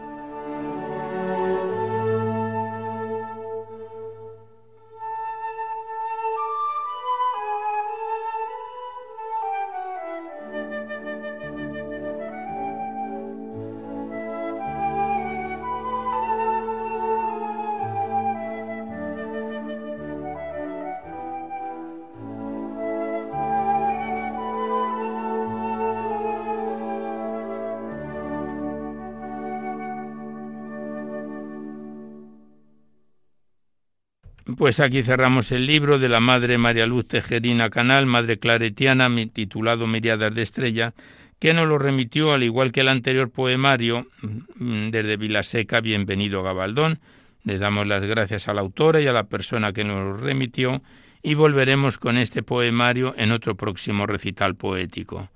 Pues 34.69 34.82
aquí 34.82 35.01
cerramos 35.01 35.51
el 35.51 35.65
libro 35.65 35.97
de 35.97 36.10
la 36.10 36.19
Madre 36.19 36.60
María 36.60 36.86
Luz 36.86 37.08
Tejerina 37.08 37.71
Canal, 37.71 38.05
Madre 38.05 38.38
Claretiana, 38.38 39.10
titulado 39.34 39.88
Miriadas 39.88 40.36
de 40.36 40.43
Estrella, 40.43 40.93
que 41.39 41.55
nos 41.55 41.67
lo 41.67 41.79
remitió, 41.79 42.34
al 42.34 42.43
igual 42.43 42.71
que 42.71 42.82
el 42.82 42.89
anterior 42.89 43.32
poemario, 43.32 44.05
mm, 44.21 44.91
desde 44.91 45.17
Vilaseca, 45.17 45.82
Bienvenido 45.82 46.43
Gabaldón. 46.43 46.99
Le 47.45 47.58
damos 47.58 47.88
las 47.88 48.03
gracias 48.03 48.47
a 48.47 48.53
la 48.53 48.62
autora 48.62 49.01
y 49.01 49.08
a 49.08 49.12
la 49.12 49.23
persona 49.23 49.73
que 49.73 49.84
nos 49.84 50.03
lo 50.05 50.17
remitió 50.17 50.84
y 51.23 51.34
volveremos 51.34 51.97
con 51.97 52.19
este 52.19 52.43
poemario 52.43 53.15
en 53.17 53.32
otro 53.32 53.55
próximo 53.55 54.05
recital 54.05 54.53
poético. 54.53 55.29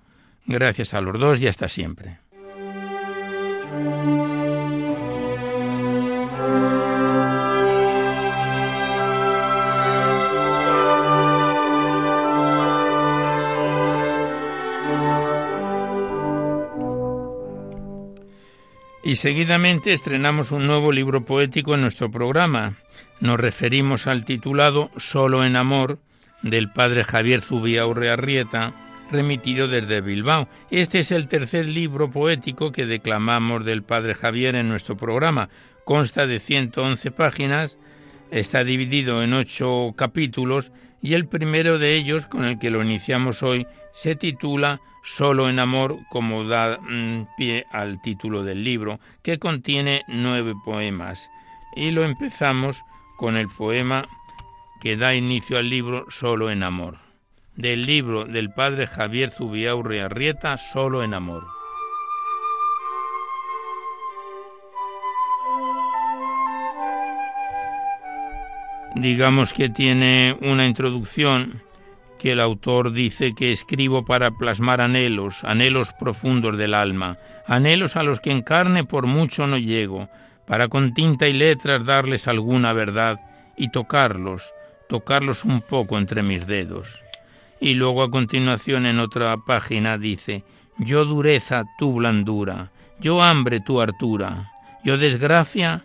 Gracias 0.45 0.93
a 0.93 1.01
los 1.01 1.19
dos 1.19 1.41
y 1.41 1.47
hasta 1.47 1.67
siempre. 1.67 2.19
Y 19.05 19.17
seguidamente 19.17 19.91
estrenamos 19.91 20.51
un 20.51 20.65
nuevo 20.65 20.93
libro 20.93 21.25
poético 21.25 21.75
en 21.75 21.81
nuestro 21.81 22.09
programa. 22.09 22.77
Nos 23.19 23.37
referimos 23.37 24.07
al 24.07 24.23
titulado 24.23 24.91
Solo 24.95 25.43
en 25.43 25.57
Amor 25.57 25.99
del 26.41 26.71
padre 26.71 27.03
Javier 27.03 27.41
Zubia 27.41 27.85
Urrearrieta, 27.85 28.73
remitido 29.11 29.67
desde 29.67 29.99
Bilbao. 29.99 30.47
Este 30.71 30.99
es 30.99 31.11
el 31.11 31.27
tercer 31.27 31.65
libro 31.65 32.11
poético 32.11 32.71
que 32.71 32.85
declamamos 32.85 33.65
del 33.65 33.83
padre 33.83 34.15
Javier 34.15 34.55
en 34.55 34.69
nuestro 34.69 34.95
programa. 34.95 35.49
Consta 35.83 36.25
de 36.25 36.39
111 36.39 37.11
páginas, 37.11 37.77
está 38.31 38.63
dividido 38.63 39.21
en 39.21 39.33
ocho 39.33 39.93
capítulos 39.97 40.71
y 41.01 41.15
el 41.15 41.27
primero 41.27 41.77
de 41.77 41.95
ellos, 41.95 42.25
con 42.25 42.45
el 42.45 42.57
que 42.57 42.71
lo 42.71 42.81
iniciamos 42.81 43.43
hoy, 43.43 43.67
se 43.91 44.15
titula 44.15 44.79
Solo 45.03 45.49
en 45.49 45.59
amor, 45.59 45.99
como 46.09 46.45
da 46.45 46.79
mm, 46.81 47.27
pie 47.35 47.67
al 47.71 48.01
título 48.01 48.43
del 48.43 48.63
libro, 48.63 49.01
que 49.21 49.37
contiene 49.37 50.03
nueve 50.07 50.53
poemas. 50.63 51.29
Y 51.75 51.91
lo 51.91 52.03
empezamos 52.03 52.83
con 53.17 53.35
el 53.35 53.49
poema 53.49 54.07
que 54.79 54.95
da 54.95 55.13
inicio 55.13 55.57
al 55.57 55.69
libro 55.69 56.05
Solo 56.09 56.51
en 56.51 56.63
amor, 56.63 56.99
del 57.55 57.85
libro 57.85 58.25
del 58.25 58.53
padre 58.53 58.87
Javier 58.87 59.29
Zubiaurre 59.29 60.01
Arrieta, 60.01 60.57
Solo 60.57 61.03
en 61.03 61.13
amor. 61.13 61.47
Digamos 68.95 69.53
que 69.53 69.69
tiene 69.69 70.37
una 70.41 70.65
introducción 70.65 71.61
que 72.23 72.31
el 72.31 72.39
autor 72.39 72.93
dice 72.93 73.33
que 73.35 73.51
escribo 73.51 74.05
para 74.05 74.31
plasmar 74.31 74.79
anhelos, 74.79 75.43
anhelos 75.43 75.91
profundos 75.99 76.57
del 76.57 76.73
alma, 76.73 77.17
anhelos 77.45 77.97
a 77.97 78.03
los 78.03 78.21
que 78.21 78.31
en 78.31 78.43
carne 78.43 78.85
por 78.85 79.07
mucho 79.07 79.45
no 79.45 79.57
llego, 79.57 80.07
para 80.47 80.69
con 80.69 80.93
tinta 80.93 81.27
y 81.27 81.33
letras 81.33 81.85
darles 81.85 82.29
alguna 82.29 82.71
verdad 82.71 83.19
y 83.57 83.71
tocarlos, 83.71 84.53
tocarlos 84.87 85.43
un 85.43 85.59
poco 85.59 85.97
entre 85.97 86.23
mis 86.23 86.47
dedos. 86.47 87.03
Y 87.59 87.73
luego 87.73 88.03
a 88.03 88.09
continuación 88.09 88.85
en 88.85 88.99
otra 88.99 89.35
página 89.35 89.97
dice, 89.97 90.45
yo 90.77 91.03
dureza, 91.03 91.65
tu 91.77 91.91
blandura, 91.91 92.71
yo 93.01 93.21
hambre, 93.21 93.59
tu 93.59 93.81
hartura, 93.81 94.49
yo 94.85 94.97
desgracia, 94.97 95.83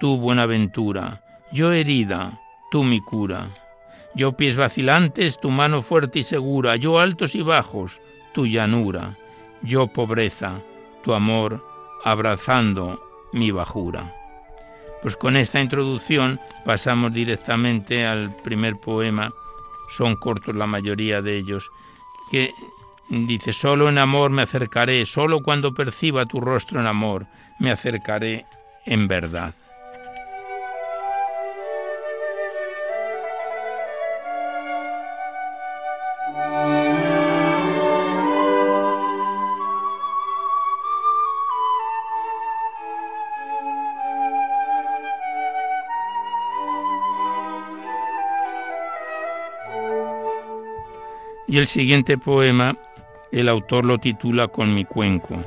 tu 0.00 0.16
buenaventura, 0.16 1.22
yo 1.52 1.70
herida, 1.72 2.40
tú 2.72 2.82
mi 2.82 3.00
cura. 3.00 3.50
Yo 4.16 4.32
pies 4.32 4.56
vacilantes, 4.56 5.38
tu 5.38 5.50
mano 5.50 5.82
fuerte 5.82 6.20
y 6.20 6.22
segura, 6.22 6.76
yo 6.76 6.98
altos 6.98 7.34
y 7.34 7.42
bajos, 7.42 8.00
tu 8.32 8.46
llanura, 8.46 9.14
yo 9.60 9.88
pobreza, 9.88 10.62
tu 11.04 11.12
amor, 11.12 11.62
abrazando 12.02 12.98
mi 13.34 13.50
bajura. 13.50 14.14
Pues 15.02 15.16
con 15.16 15.36
esta 15.36 15.60
introducción 15.60 16.40
pasamos 16.64 17.12
directamente 17.12 18.06
al 18.06 18.34
primer 18.42 18.76
poema, 18.76 19.34
son 19.90 20.16
cortos 20.16 20.54
la 20.54 20.66
mayoría 20.66 21.20
de 21.20 21.36
ellos, 21.36 21.70
que 22.30 22.54
dice, 23.10 23.52
solo 23.52 23.90
en 23.90 23.98
amor 23.98 24.30
me 24.30 24.42
acercaré, 24.42 25.04
solo 25.04 25.42
cuando 25.42 25.74
perciba 25.74 26.24
tu 26.24 26.40
rostro 26.40 26.80
en 26.80 26.86
amor, 26.86 27.26
me 27.60 27.70
acercaré 27.70 28.46
en 28.86 29.08
verdad. 29.08 29.54
Y 51.56 51.58
el 51.58 51.66
siguiente 51.66 52.18
poema, 52.18 52.76
el 53.32 53.48
autor 53.48 53.86
lo 53.86 53.96
titula 53.96 54.46
Con 54.46 54.74
mi 54.74 54.84
cuenco. 54.84 55.42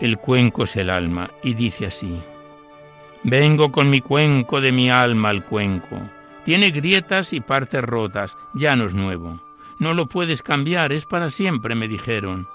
El 0.00 0.18
cuenco 0.18 0.64
es 0.64 0.74
el 0.74 0.90
alma 0.90 1.30
y 1.44 1.54
dice 1.54 1.86
así. 1.86 2.20
Vengo 3.22 3.70
con 3.70 3.88
mi 3.88 4.00
cuenco 4.00 4.60
de 4.60 4.72
mi 4.72 4.90
alma 4.90 5.28
al 5.28 5.44
cuenco. 5.44 5.96
Tiene 6.44 6.72
grietas 6.72 7.32
y 7.32 7.40
partes 7.40 7.84
rotas, 7.84 8.36
ya 8.52 8.74
no 8.74 8.86
es 8.86 8.94
nuevo. 8.94 9.40
No 9.78 9.94
lo 9.94 10.08
puedes 10.08 10.42
cambiar, 10.42 10.90
es 10.90 11.06
para 11.06 11.30
siempre, 11.30 11.76
me 11.76 11.86
dijeron. 11.86 12.48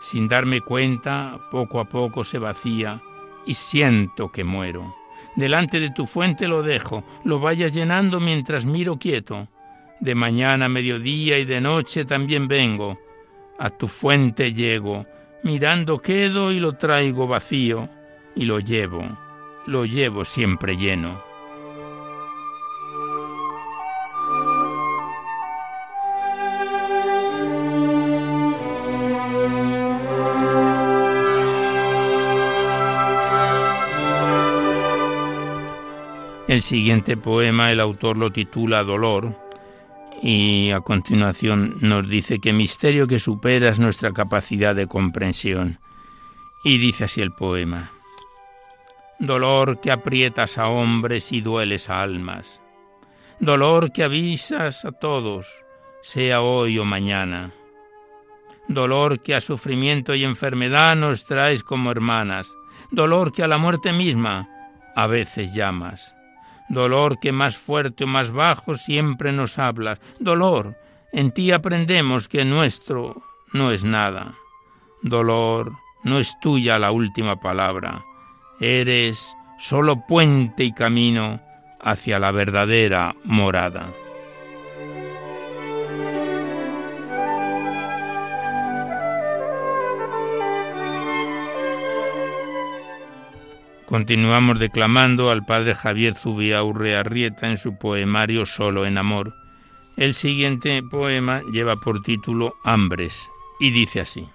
Sin 0.00 0.26
darme 0.26 0.62
cuenta, 0.62 1.38
poco 1.50 1.78
a 1.78 1.90
poco 1.90 2.24
se 2.24 2.38
vacía 2.38 3.02
y 3.44 3.52
siento 3.52 4.32
que 4.32 4.44
muero. 4.44 4.94
Delante 5.36 5.78
de 5.78 5.90
tu 5.90 6.06
fuente 6.06 6.48
lo 6.48 6.62
dejo, 6.62 7.04
lo 7.22 7.38
vayas 7.38 7.74
llenando 7.74 8.18
mientras 8.18 8.64
miro 8.64 8.96
quieto. 8.96 9.46
De 10.00 10.14
mañana, 10.14 10.70
mediodía 10.70 11.38
y 11.38 11.44
de 11.44 11.60
noche 11.60 12.06
también 12.06 12.48
vengo. 12.48 12.98
A 13.58 13.68
tu 13.68 13.86
fuente 13.86 14.54
llego, 14.54 15.06
mirando 15.42 15.98
quedo 15.98 16.52
y 16.52 16.58
lo 16.58 16.72
traigo 16.72 17.26
vacío, 17.26 17.90
y 18.34 18.46
lo 18.46 18.60
llevo, 18.60 19.04
lo 19.66 19.84
llevo 19.84 20.24
siempre 20.24 20.78
lleno. 20.78 21.22
El 36.48 36.62
siguiente 36.62 37.18
poema 37.18 37.70
el 37.70 37.78
autor 37.78 38.16
lo 38.16 38.32
titula 38.32 38.82
Dolor 38.82 39.39
y 40.22 40.70
a 40.70 40.80
continuación 40.80 41.76
nos 41.80 42.08
dice 42.08 42.40
que 42.40 42.52
misterio 42.52 43.06
que 43.06 43.18
superas 43.18 43.78
nuestra 43.78 44.12
capacidad 44.12 44.74
de 44.74 44.86
comprensión. 44.86 45.78
Y 46.62 46.78
dice 46.78 47.04
así 47.04 47.22
el 47.22 47.32
poema. 47.32 47.92
Dolor 49.18 49.80
que 49.80 49.90
aprietas 49.90 50.58
a 50.58 50.68
hombres 50.68 51.32
y 51.32 51.40
dueles 51.40 51.88
a 51.88 52.02
almas. 52.02 52.62
Dolor 53.38 53.92
que 53.92 54.04
avisas 54.04 54.84
a 54.84 54.92
todos, 54.92 55.46
sea 56.02 56.42
hoy 56.42 56.78
o 56.78 56.84
mañana. 56.84 57.52
Dolor 58.68 59.22
que 59.22 59.34
a 59.34 59.40
sufrimiento 59.40 60.14
y 60.14 60.24
enfermedad 60.24 60.96
nos 60.96 61.24
traes 61.24 61.64
como 61.64 61.90
hermanas. 61.90 62.54
Dolor 62.90 63.32
que 63.32 63.42
a 63.42 63.48
la 63.48 63.58
muerte 63.58 63.92
misma 63.92 64.48
a 64.94 65.06
veces 65.06 65.54
llamas 65.54 66.14
dolor 66.70 67.18
que 67.20 67.32
más 67.32 67.58
fuerte 67.58 68.04
o 68.04 68.06
más 68.06 68.30
bajo 68.30 68.74
siempre 68.74 69.32
nos 69.32 69.58
hablas, 69.58 70.00
dolor, 70.18 70.76
en 71.12 71.32
ti 71.32 71.50
aprendemos 71.50 72.28
que 72.28 72.44
nuestro 72.44 73.22
no 73.52 73.72
es 73.72 73.84
nada. 73.84 74.34
Dolor, 75.02 75.72
no 76.04 76.18
es 76.18 76.38
tuya 76.40 76.78
la 76.78 76.92
última 76.92 77.40
palabra, 77.40 78.04
eres 78.60 79.36
solo 79.58 80.06
puente 80.06 80.64
y 80.64 80.72
camino 80.72 81.40
hacia 81.80 82.18
la 82.18 82.30
verdadera 82.30 83.14
morada. 83.24 83.90
Continuamos 93.90 94.60
declamando 94.60 95.32
al 95.32 95.44
padre 95.44 95.74
Javier 95.74 96.14
Zubiaurre 96.14 96.94
Arrieta 96.94 97.48
en 97.48 97.56
su 97.56 97.76
poemario 97.76 98.46
Solo 98.46 98.86
en 98.86 98.98
Amor. 98.98 99.34
El 99.96 100.14
siguiente 100.14 100.80
poema 100.84 101.42
lleva 101.50 101.74
por 101.74 102.00
título 102.00 102.54
Hambres 102.62 103.28
y 103.58 103.72
dice 103.72 103.98
así. 103.98 104.28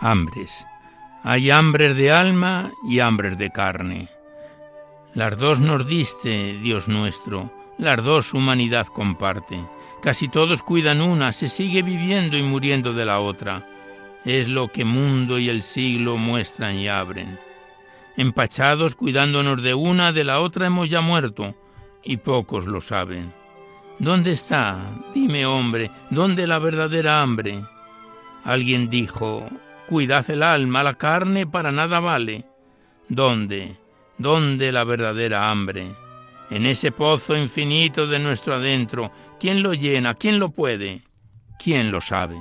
Hambres 0.00 0.66
hay 1.22 1.50
hambres 1.50 1.96
de 1.96 2.12
alma 2.12 2.72
y 2.88 3.00
hambres 3.00 3.36
de 3.38 3.50
carne. 3.50 4.08
Las 5.14 5.36
dos 5.36 5.60
nos 5.60 5.86
diste, 5.86 6.58
Dios 6.62 6.88
nuestro, 6.88 7.50
las 7.78 8.02
dos 8.02 8.34
humanidad 8.34 8.86
comparte. 8.86 9.60
Casi 10.02 10.28
todos 10.28 10.62
cuidan 10.62 11.00
una, 11.00 11.32
se 11.32 11.48
sigue 11.48 11.82
viviendo 11.82 12.36
y 12.36 12.42
muriendo 12.42 12.92
de 12.92 13.04
la 13.04 13.20
otra. 13.20 13.66
Es 14.24 14.48
lo 14.48 14.68
que 14.68 14.84
mundo 14.84 15.38
y 15.38 15.48
el 15.48 15.62
siglo 15.62 16.16
muestran 16.16 16.76
y 16.76 16.88
abren. 16.88 17.38
Empachados 18.16 18.94
cuidándonos 18.94 19.62
de 19.62 19.74
una, 19.74 20.12
de 20.12 20.24
la 20.24 20.40
otra 20.40 20.66
hemos 20.66 20.88
ya 20.88 21.00
muerto, 21.00 21.54
y 22.02 22.18
pocos 22.18 22.66
lo 22.66 22.80
saben. 22.80 23.32
¿Dónde 23.98 24.32
está? 24.32 24.76
Dime, 25.14 25.46
hombre, 25.46 25.90
¿dónde 26.10 26.46
la 26.46 26.58
verdadera 26.58 27.22
hambre? 27.22 27.62
Alguien 28.44 28.88
dijo, 28.88 29.48
Cuidad 29.88 30.28
el 30.28 30.42
alma, 30.42 30.82
la 30.82 30.92
carne 30.94 31.46
para 31.46 31.72
nada 31.72 31.98
vale. 31.98 32.44
¿Dónde? 33.08 33.74
¿Dónde 34.18 34.70
la 34.70 34.84
verdadera 34.84 35.50
hambre? 35.50 35.94
En 36.50 36.66
ese 36.66 36.92
pozo 36.92 37.34
infinito 37.34 38.06
de 38.06 38.18
nuestro 38.18 38.56
adentro, 38.56 39.10
¿quién 39.40 39.62
lo 39.62 39.72
llena? 39.72 40.12
¿Quién 40.12 40.38
lo 40.38 40.50
puede? 40.50 41.04
¿Quién 41.58 41.90
lo 41.90 42.02
sabe? 42.02 42.36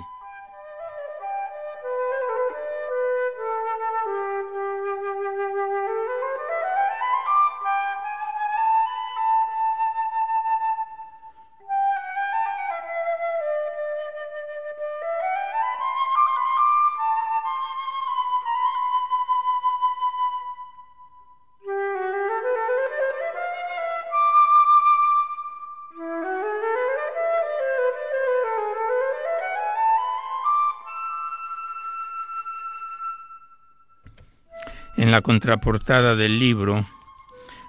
En 35.07 35.11
la 35.11 35.21
contraportada 35.21 36.17
del 36.17 36.37
libro 36.37 36.85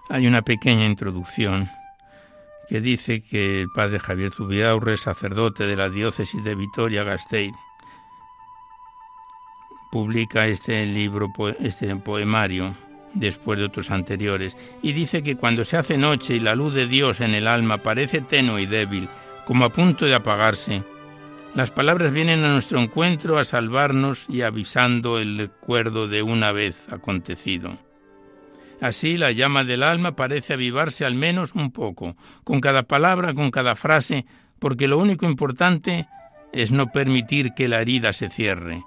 hay 0.08 0.26
una 0.26 0.42
pequeña 0.42 0.84
introducción 0.86 1.70
que 2.68 2.80
dice 2.80 3.22
que 3.22 3.60
el 3.60 3.70
padre 3.70 4.00
Javier 4.00 4.32
Zubiaurre, 4.32 4.96
sacerdote 4.96 5.64
de 5.64 5.76
la 5.76 5.88
diócesis 5.88 6.42
de 6.42 6.56
Vitoria-Gasteiz, 6.56 7.52
publica 9.92 10.48
este 10.48 10.84
libro, 10.84 11.32
este 11.60 11.94
poemario, 11.94 12.74
después 13.14 13.56
de 13.60 13.66
otros 13.66 13.92
anteriores, 13.92 14.56
y 14.82 14.92
dice 14.92 15.22
que 15.22 15.36
cuando 15.36 15.64
se 15.64 15.76
hace 15.76 15.96
noche 15.96 16.34
y 16.34 16.40
la 16.40 16.56
luz 16.56 16.74
de 16.74 16.88
Dios 16.88 17.20
en 17.20 17.36
el 17.36 17.46
alma 17.46 17.78
parece 17.78 18.20
tenue 18.20 18.62
y 18.62 18.66
débil, 18.66 19.08
como 19.44 19.64
a 19.64 19.68
punto 19.68 20.06
de 20.06 20.16
apagarse, 20.16 20.82
las 21.58 21.72
palabras 21.72 22.12
vienen 22.12 22.44
a 22.44 22.52
nuestro 22.52 22.78
encuentro 22.78 23.36
a 23.36 23.42
salvarnos 23.42 24.26
y 24.28 24.42
avisando 24.42 25.18
el 25.18 25.36
recuerdo 25.36 26.06
de 26.06 26.22
una 26.22 26.52
vez 26.52 26.86
acontecido. 26.92 27.76
Así 28.80 29.16
la 29.16 29.32
llama 29.32 29.64
del 29.64 29.82
alma 29.82 30.14
parece 30.14 30.52
avivarse 30.52 31.04
al 31.04 31.16
menos 31.16 31.56
un 31.56 31.72
poco, 31.72 32.14
con 32.44 32.60
cada 32.60 32.84
palabra, 32.84 33.34
con 33.34 33.50
cada 33.50 33.74
frase, 33.74 34.24
porque 34.60 34.86
lo 34.86 34.98
único 34.98 35.26
importante 35.26 36.06
es 36.52 36.70
no 36.70 36.92
permitir 36.92 37.54
que 37.56 37.66
la 37.66 37.80
herida 37.80 38.12
se 38.12 38.28
cierre. 38.28 38.84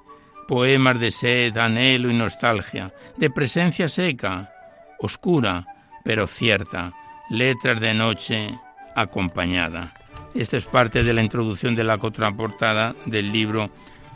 Poemas 0.47 0.97
de 0.97 1.11
sed, 1.11 1.57
anhelo 1.57 2.09
y 2.09 2.13
nostalgia, 2.13 2.93
de 3.17 3.29
presencia 3.29 3.89
seca, 3.89 4.49
oscura, 4.97 5.65
pero 6.05 6.25
cierta, 6.25 6.93
letras 7.29 7.81
de 7.81 7.93
noche 7.93 8.57
acompañada. 8.95 9.93
Esta 10.33 10.57
es 10.57 10.65
parte 10.65 11.03
de 11.03 11.13
la 11.13 11.21
introducción 11.21 11.75
de 11.75 11.83
la 11.83 11.97
contraportada 11.97 12.95
del 13.05 13.31
libro 13.31 13.69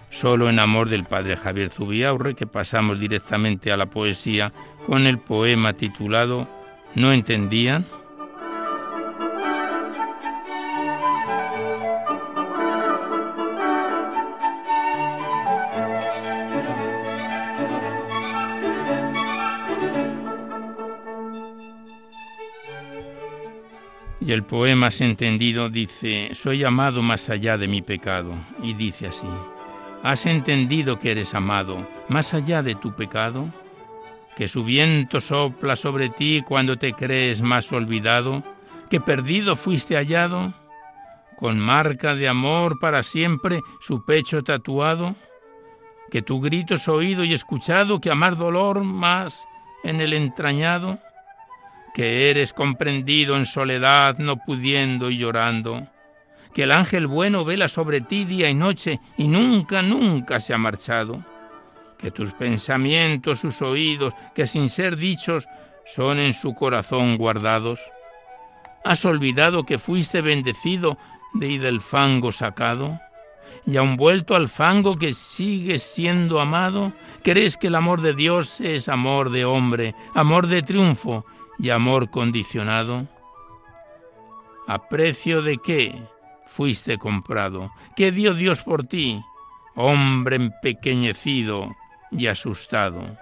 Solo 0.10 0.50
en 0.50 0.60
amor 0.60 0.88
del 0.88 1.04
padre 1.04 1.36
Javier 1.36 1.70
Zubiaurre, 1.70 2.36
que 2.36 2.48
pasamos 2.48 3.00
directamente 3.00 3.72
a 3.72 3.78
la 3.78 3.88
poesía 3.88 4.54
con 4.86 5.08
el 5.08 5.18
poema 5.18 5.74
titulado 5.74 6.48
¿No 6.94 7.12
entendían? 7.12 7.86
Y 24.26 24.32
el 24.32 24.44
poema 24.44 24.88
has 24.88 25.02
entendido 25.02 25.70
dice, 25.70 26.32
soy 26.34 26.64
amado 26.64 27.04
más 27.04 27.30
allá 27.30 27.60
de 27.60 27.68
mi 27.68 27.84
pecado. 27.84 28.34
Y 28.64 28.74
dice 28.74 29.08
así, 29.08 29.28
¿has 30.02 30.26
entendido 30.26 30.98
que 30.98 31.12
eres 31.12 31.36
amado 31.36 31.88
más 32.10 32.34
allá 32.34 32.64
de 32.64 32.74
tu 32.74 32.96
pecado? 32.96 33.54
Que 34.36 34.48
su 34.48 34.64
viento 34.64 35.22
sopla 35.22 35.76
sobre 35.76 36.10
ti 36.10 36.42
cuando 36.44 36.76
te 36.76 36.94
crees 36.94 37.42
más 37.42 37.72
olvidado, 37.72 38.42
que 38.90 39.00
perdido 39.00 39.56
fuiste 39.56 39.96
hallado, 39.96 40.56
con 41.38 41.60
marca 41.60 42.16
de 42.16 42.28
amor 42.28 42.80
para 42.80 43.04
siempre 43.04 43.62
su 43.80 44.06
pecho 44.06 44.44
tatuado, 44.44 45.16
que 46.10 46.24
tu 46.24 46.42
grito 46.42 46.74
es 46.74 46.88
oído 46.88 47.24
y 47.24 47.34
escuchado, 47.34 48.02
que 48.02 48.10
amar 48.10 48.38
dolor 48.38 48.84
más 48.84 49.48
en 49.84 50.02
el 50.02 50.14
entrañado, 50.14 50.98
que 51.96 52.30
eres 52.30 52.52
comprendido 52.52 53.38
en 53.38 53.46
soledad, 53.46 54.18
no 54.18 54.36
pudiendo 54.36 55.10
y 55.10 55.18
llorando, 55.18 55.88
que 56.54 56.64
el 56.64 56.74
ángel 56.74 57.08
bueno 57.08 57.46
vela 57.46 57.70
sobre 57.70 58.02
ti 58.02 58.26
día 58.26 58.50
y 58.50 58.54
noche 58.54 59.00
y 59.18 59.30
nunca, 59.30 59.82
nunca 59.82 60.42
se 60.42 60.54
ha 60.54 60.58
marchado, 60.58 61.24
que 61.98 62.12
tus 62.12 62.34
pensamientos, 62.34 63.40
sus 63.40 63.62
oídos, 63.62 64.14
que 64.34 64.46
sin 64.46 64.68
ser 64.68 64.98
dichos, 64.98 65.48
son 65.86 66.20
en 66.20 66.34
su 66.34 66.54
corazón 66.54 67.18
guardados. 67.18 67.80
¿Has 68.84 69.06
olvidado 69.06 69.64
que 69.64 69.78
fuiste 69.78 70.20
bendecido 70.20 70.98
de 71.34 71.48
y 71.48 71.58
del 71.58 71.80
fango 71.80 72.34
sacado? 72.34 73.00
y 73.68 73.78
aun 73.78 73.96
vuelto 73.96 74.36
al 74.36 74.48
fango 74.48 74.94
que 74.94 75.12
sigues 75.14 75.82
siendo 75.82 76.40
amado, 76.40 76.94
¿crees 77.24 77.58
que 77.58 77.66
el 77.68 77.74
amor 77.74 78.02
de 78.02 78.14
Dios 78.14 78.62
es 78.62 78.90
amor 78.90 79.32
de 79.32 79.44
hombre, 79.44 79.96
amor 80.14 80.46
de 80.46 80.62
triunfo 80.62 81.26
y 81.60 81.70
amor 81.70 82.10
condicionado? 82.10 83.08
¿A 84.68 84.88
precio 84.90 85.42
de 85.42 85.58
qué 85.58 86.02
fuiste 86.48 86.98
comprado? 86.98 87.72
¿Qué 87.96 88.12
dio 88.12 88.34
Dios 88.34 88.62
por 88.62 88.86
ti, 88.86 89.24
hombre 89.76 90.38
empequeñecido 90.38 91.76
y 92.12 92.28
asustado? 92.28 93.18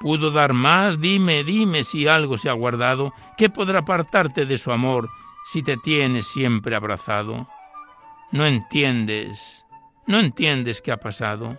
¿Pudo 0.00 0.30
dar 0.30 0.52
más? 0.52 1.00
Dime, 1.00 1.42
dime 1.42 1.82
si 1.82 2.06
algo 2.06 2.38
se 2.38 2.48
ha 2.48 2.52
guardado. 2.52 3.12
¿Qué 3.36 3.48
podrá 3.48 3.80
apartarte 3.80 4.46
de 4.46 4.58
su 4.58 4.70
amor 4.70 5.10
si 5.44 5.62
te 5.62 5.76
tienes 5.76 6.26
siempre 6.26 6.76
abrazado? 6.76 7.48
No 8.30 8.46
entiendes, 8.46 9.66
no 10.06 10.20
entiendes 10.20 10.82
qué 10.82 10.92
ha 10.92 10.98
pasado, 10.98 11.58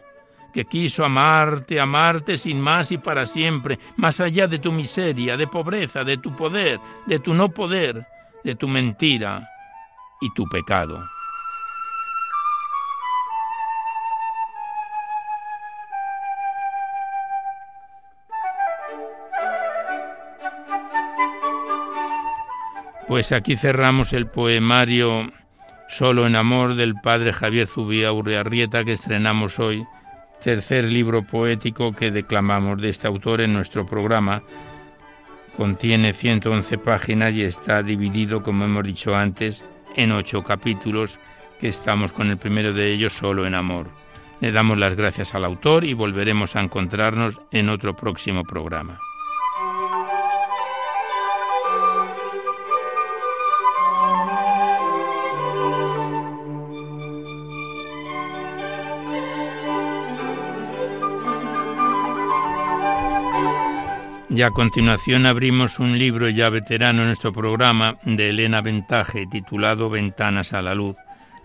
que 0.51 0.65
quiso 0.65 1.05
amarte, 1.05 1.79
amarte 1.79 2.37
sin 2.37 2.59
más 2.59 2.91
y 2.91 2.97
para 2.97 3.25
siempre, 3.25 3.79
más 3.97 4.19
allá 4.19 4.47
de 4.47 4.59
tu 4.59 4.71
miseria, 4.71 5.37
de 5.37 5.47
pobreza, 5.47 6.03
de 6.03 6.17
tu 6.17 6.35
poder, 6.35 6.79
de 7.05 7.19
tu 7.19 7.33
no 7.33 7.49
poder, 7.49 8.05
de 8.43 8.55
tu 8.55 8.67
mentira 8.67 9.49
y 10.21 10.33
tu 10.33 10.45
pecado. 10.45 11.03
Pues 23.07 23.31
aquí 23.31 23.57
cerramos 23.57 24.13
el 24.13 24.27
poemario 24.27 25.31
Solo 25.89 26.27
en 26.27 26.35
amor 26.35 26.75
del 26.75 26.93
padre 26.93 27.33
Javier 27.33 27.65
Zubía 27.65 28.13
Urriarrieta 28.13 28.85
que 28.85 28.91
estrenamos 28.91 29.57
hoy, 29.57 29.87
tercer 30.41 30.85
libro 30.85 31.23
poético 31.23 31.93
que 31.93 32.11
declamamos 32.11 32.81
de 32.81 32.89
este 32.89 33.07
autor 33.07 33.41
en 33.41 33.53
nuestro 33.53 33.85
programa. 33.85 34.43
Contiene 35.55 36.13
111 36.13 36.77
páginas 36.77 37.33
y 37.33 37.43
está 37.43 37.83
dividido, 37.83 38.41
como 38.41 38.65
hemos 38.65 38.83
dicho 38.83 39.15
antes, 39.15 39.65
en 39.95 40.11
ocho 40.11 40.43
capítulos, 40.43 41.19
que 41.59 41.67
estamos 41.67 42.11
con 42.11 42.29
el 42.29 42.37
primero 42.37 42.73
de 42.73 42.93
ellos 42.93 43.13
solo 43.13 43.45
en 43.45 43.55
amor. 43.55 43.87
Le 44.39 44.51
damos 44.53 44.77
las 44.77 44.95
gracias 44.95 45.35
al 45.35 45.43
autor 45.43 45.83
y 45.83 45.93
volveremos 45.93 46.55
a 46.55 46.61
encontrarnos 46.61 47.41
en 47.51 47.67
otro 47.67 47.95
próximo 47.95 48.43
programa. 48.43 48.99
Y 64.39 64.41
a 64.41 64.51
continuación 64.51 65.25
abrimos 65.25 65.79
un 65.79 65.99
libro 65.99 66.29
ya 66.29 66.49
veterano 66.49 67.01
en 67.01 67.07
nuestro 67.07 67.33
programa 67.33 67.97
de 68.05 68.29
Elena 68.29 68.61
Ventaje 68.61 69.27
titulado 69.29 69.89
Ventanas 69.89 70.53
a 70.53 70.61
la 70.61 70.73
Luz, 70.75 70.95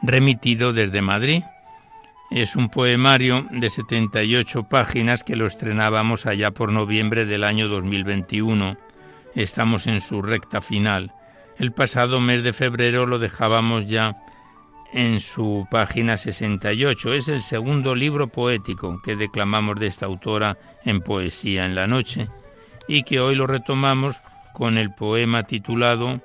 remitido 0.00 0.72
desde 0.72 1.02
Madrid. 1.02 1.42
Es 2.30 2.54
un 2.54 2.68
poemario 2.68 3.48
de 3.50 3.68
78 3.68 4.68
páginas 4.68 5.24
que 5.24 5.34
lo 5.34 5.46
estrenábamos 5.46 6.24
allá 6.26 6.52
por 6.52 6.70
noviembre 6.70 7.26
del 7.26 7.42
año 7.42 7.66
2021. 7.66 8.76
Estamos 9.34 9.88
en 9.88 10.00
su 10.00 10.22
recta 10.22 10.60
final. 10.60 11.12
El 11.58 11.72
pasado 11.72 12.20
mes 12.20 12.44
de 12.44 12.52
febrero 12.52 13.06
lo 13.06 13.18
dejábamos 13.18 13.88
ya 13.88 14.22
en 14.92 15.18
su 15.18 15.66
página 15.68 16.16
68. 16.16 17.12
Es 17.12 17.26
el 17.26 17.42
segundo 17.42 17.96
libro 17.96 18.28
poético 18.28 19.02
que 19.02 19.16
declamamos 19.16 19.80
de 19.80 19.88
esta 19.88 20.06
autora 20.06 20.56
en 20.84 21.00
Poesía 21.00 21.66
en 21.66 21.74
la 21.74 21.88
Noche 21.88 22.28
y 22.88 23.02
que 23.02 23.20
hoy 23.20 23.34
lo 23.34 23.46
retomamos 23.46 24.20
con 24.52 24.78
el 24.78 24.92
poema 24.92 25.44
titulado 25.44 26.20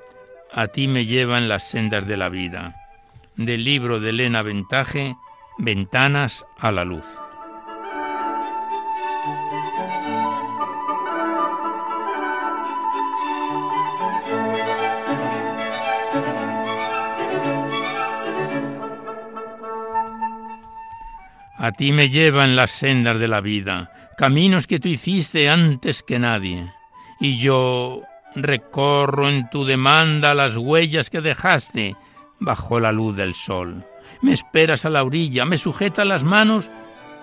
A 0.52 0.68
ti 0.68 0.88
me 0.88 1.06
llevan 1.06 1.50
las 1.50 1.64
sendas 1.64 2.08
de 2.08 2.18
la 2.18 2.30
vida, 2.30 2.76
del 3.36 3.64
libro 3.64 4.00
de 4.00 4.10
Elena 4.10 4.42
Ventaje, 4.42 5.16
Ventanas 5.58 6.46
a 6.58 6.72
la 6.72 6.86
Luz. 6.86 7.06
A 21.62 21.74
ti 21.74 21.92
me 21.92 22.10
llevan 22.10 22.56
las 22.56 22.72
sendas 22.72 23.20
de 23.20 23.28
la 23.28 23.42
vida, 23.42 23.92
caminos 24.20 24.68
que 24.68 24.82
tú 24.82 24.90
hiciste 24.90 25.50
antes 25.50 26.04
que 26.04 26.20
nadie, 26.20 26.74
y 27.22 27.40
yo 27.40 28.02
recorro 28.36 29.30
en 29.30 29.50
tu 29.50 29.64
demanda 29.64 30.34
las 30.34 30.58
huellas 30.58 31.10
que 31.10 31.22
dejaste 31.22 31.96
bajo 32.38 32.82
la 32.82 32.92
luz 32.92 33.16
del 33.16 33.34
sol. 33.34 33.86
Me 34.22 34.34
esperas 34.34 34.84
a 34.84 34.90
la 34.90 35.06
orilla, 35.06 35.46
me 35.46 35.56
sujetas 35.56 36.06
las 36.06 36.26
manos 36.26 36.70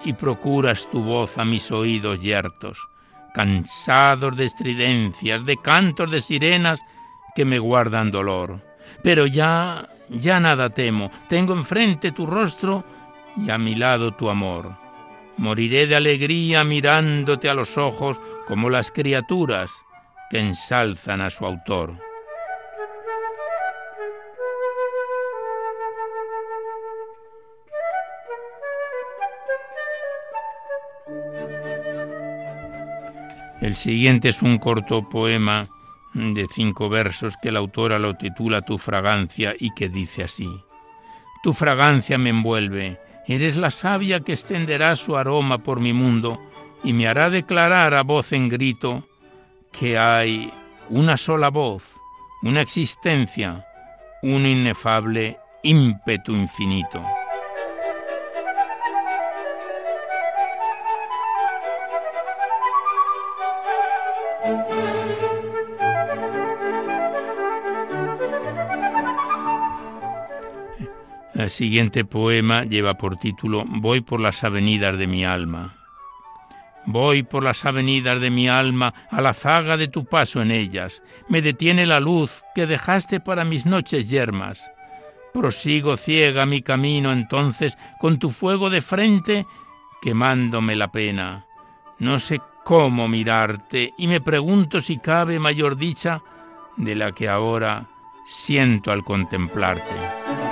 y 0.06 0.14
procuras 0.14 0.90
tu 0.90 1.02
voz 1.02 1.36
a 1.36 1.44
mis 1.44 1.70
oídos 1.70 2.22
yertos, 2.22 2.88
cansados 3.34 4.34
de 4.34 4.46
estridencias, 4.46 5.44
de 5.44 5.58
cantos 5.58 6.10
de 6.10 6.22
sirenas 6.22 6.80
que 7.34 7.44
me 7.44 7.58
guardan 7.58 8.10
dolor. 8.10 8.62
Pero 9.02 9.26
ya, 9.26 9.90
ya 10.08 10.40
nada 10.40 10.70
temo, 10.70 11.10
tengo 11.28 11.52
enfrente 11.52 12.12
tu 12.12 12.24
rostro 12.24 12.84
y 13.36 13.50
a 13.50 13.58
mi 13.58 13.74
lado 13.74 14.12
tu 14.12 14.30
amor 14.30 14.85
Moriré 15.38 15.86
de 15.86 15.96
alegría 15.96 16.64
mirándote 16.64 17.48
a 17.48 17.54
los 17.54 17.76
ojos 17.76 18.20
como 18.46 18.70
las 18.70 18.90
criaturas 18.90 19.70
que 20.30 20.38
ensalzan 20.38 21.20
a 21.20 21.30
su 21.30 21.44
autor. 21.44 21.94
El 33.60 33.74
siguiente 33.74 34.28
es 34.28 34.42
un 34.42 34.58
corto 34.58 35.08
poema 35.08 35.66
de 36.14 36.46
cinco 36.50 36.88
versos 36.88 37.36
que 37.36 37.50
la 37.50 37.58
autora 37.58 37.98
lo 37.98 38.14
titula 38.14 38.62
Tu 38.62 38.78
fragancia 38.78 39.54
y 39.58 39.74
que 39.74 39.88
dice 39.88 40.24
así. 40.24 40.48
Tu 41.42 41.52
fragancia 41.52 42.16
me 42.16 42.30
envuelve, 42.30 42.98
Eres 43.28 43.56
la 43.56 43.70
savia 43.70 44.20
que 44.20 44.32
extenderá 44.32 44.94
su 44.94 45.16
aroma 45.16 45.58
por 45.58 45.80
mi 45.80 45.92
mundo 45.92 46.40
y 46.84 46.92
me 46.92 47.08
hará 47.08 47.28
declarar 47.30 47.94
a 47.94 48.02
voz 48.02 48.32
en 48.32 48.48
grito 48.48 49.04
que 49.72 49.98
hay 49.98 50.52
una 50.88 51.16
sola 51.16 51.48
voz, 51.50 51.96
una 52.42 52.60
existencia, 52.60 53.66
un 54.22 54.46
inefable 54.46 55.38
ímpetu 55.62 56.32
infinito. 56.32 57.02
El 71.36 71.50
siguiente 71.50 72.06
poema 72.06 72.64
lleva 72.64 72.94
por 72.94 73.18
título 73.18 73.64
Voy 73.66 74.00
por 74.00 74.20
las 74.20 74.42
avenidas 74.42 74.96
de 74.96 75.06
mi 75.06 75.26
alma. 75.26 75.74
Voy 76.86 77.24
por 77.24 77.42
las 77.42 77.66
avenidas 77.66 78.22
de 78.22 78.30
mi 78.30 78.48
alma 78.48 78.94
a 79.10 79.20
la 79.20 79.34
zaga 79.34 79.76
de 79.76 79.88
tu 79.88 80.06
paso 80.06 80.40
en 80.40 80.50
ellas. 80.50 81.02
Me 81.28 81.42
detiene 81.42 81.84
la 81.84 82.00
luz 82.00 82.42
que 82.54 82.66
dejaste 82.66 83.20
para 83.20 83.44
mis 83.44 83.66
noches 83.66 84.08
yermas. 84.08 84.70
Prosigo 85.34 85.98
ciega 85.98 86.46
mi 86.46 86.62
camino 86.62 87.12
entonces 87.12 87.76
con 88.00 88.18
tu 88.18 88.30
fuego 88.30 88.70
de 88.70 88.80
frente 88.80 89.46
quemándome 90.00 90.74
la 90.74 90.90
pena. 90.90 91.44
No 91.98 92.18
sé 92.18 92.40
cómo 92.64 93.08
mirarte 93.08 93.92
y 93.98 94.06
me 94.06 94.22
pregunto 94.22 94.80
si 94.80 94.96
cabe 94.96 95.38
mayor 95.38 95.76
dicha 95.76 96.22
de 96.78 96.94
la 96.94 97.12
que 97.12 97.28
ahora 97.28 97.88
siento 98.24 98.90
al 98.90 99.04
contemplarte. 99.04 100.45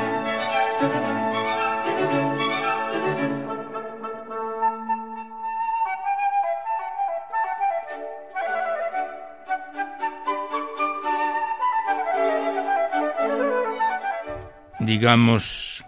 Digamos 14.94 15.84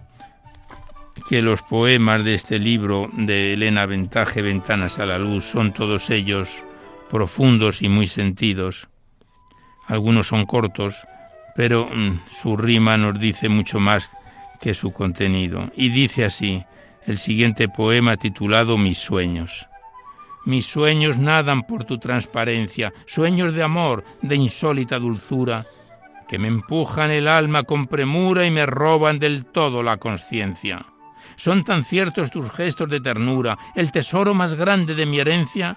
que 1.28 1.40
los 1.40 1.62
poemas 1.62 2.24
de 2.24 2.34
este 2.34 2.58
libro 2.58 3.08
de 3.12 3.52
Elena 3.52 3.86
Ventaje, 3.86 4.42
Ventanas 4.42 4.98
a 4.98 5.06
la 5.06 5.16
Luz, 5.16 5.44
son 5.44 5.72
todos 5.72 6.10
ellos 6.10 6.64
profundos 7.08 7.82
y 7.82 7.88
muy 7.88 8.08
sentidos. 8.08 8.88
Algunos 9.86 10.26
son 10.26 10.44
cortos, 10.44 11.06
pero 11.54 11.88
mm, 11.88 12.22
su 12.32 12.56
rima 12.56 12.96
nos 12.96 13.20
dice 13.20 13.48
mucho 13.48 13.78
más 13.78 14.10
que 14.60 14.74
su 14.74 14.92
contenido. 14.92 15.70
Y 15.76 15.90
dice 15.90 16.24
así 16.24 16.64
el 17.06 17.18
siguiente 17.18 17.68
poema 17.68 18.16
titulado 18.16 18.76
Mis 18.76 18.98
sueños. 18.98 19.68
Mis 20.44 20.66
sueños 20.66 21.16
nadan 21.16 21.62
por 21.62 21.84
tu 21.84 21.98
transparencia, 21.98 22.92
sueños 23.06 23.54
de 23.54 23.62
amor, 23.62 24.02
de 24.20 24.34
insólita 24.34 24.98
dulzura, 24.98 25.64
que 26.28 26.38
me 26.38 26.48
empujan 26.48 27.10
el 27.10 27.28
alma 27.28 27.62
con 27.62 27.86
premura 27.86 28.46
y 28.46 28.50
me 28.50 28.66
roban 28.66 29.18
del 29.18 29.44
todo 29.46 29.82
la 29.82 29.96
conciencia. 29.98 30.86
Son 31.36 31.64
tan 31.64 31.84
ciertos 31.84 32.30
tus 32.30 32.50
gestos 32.50 32.88
de 32.88 33.00
ternura, 33.00 33.58
el 33.74 33.92
tesoro 33.92 34.34
más 34.34 34.54
grande 34.54 34.94
de 34.94 35.06
mi 35.06 35.20
herencia, 35.20 35.76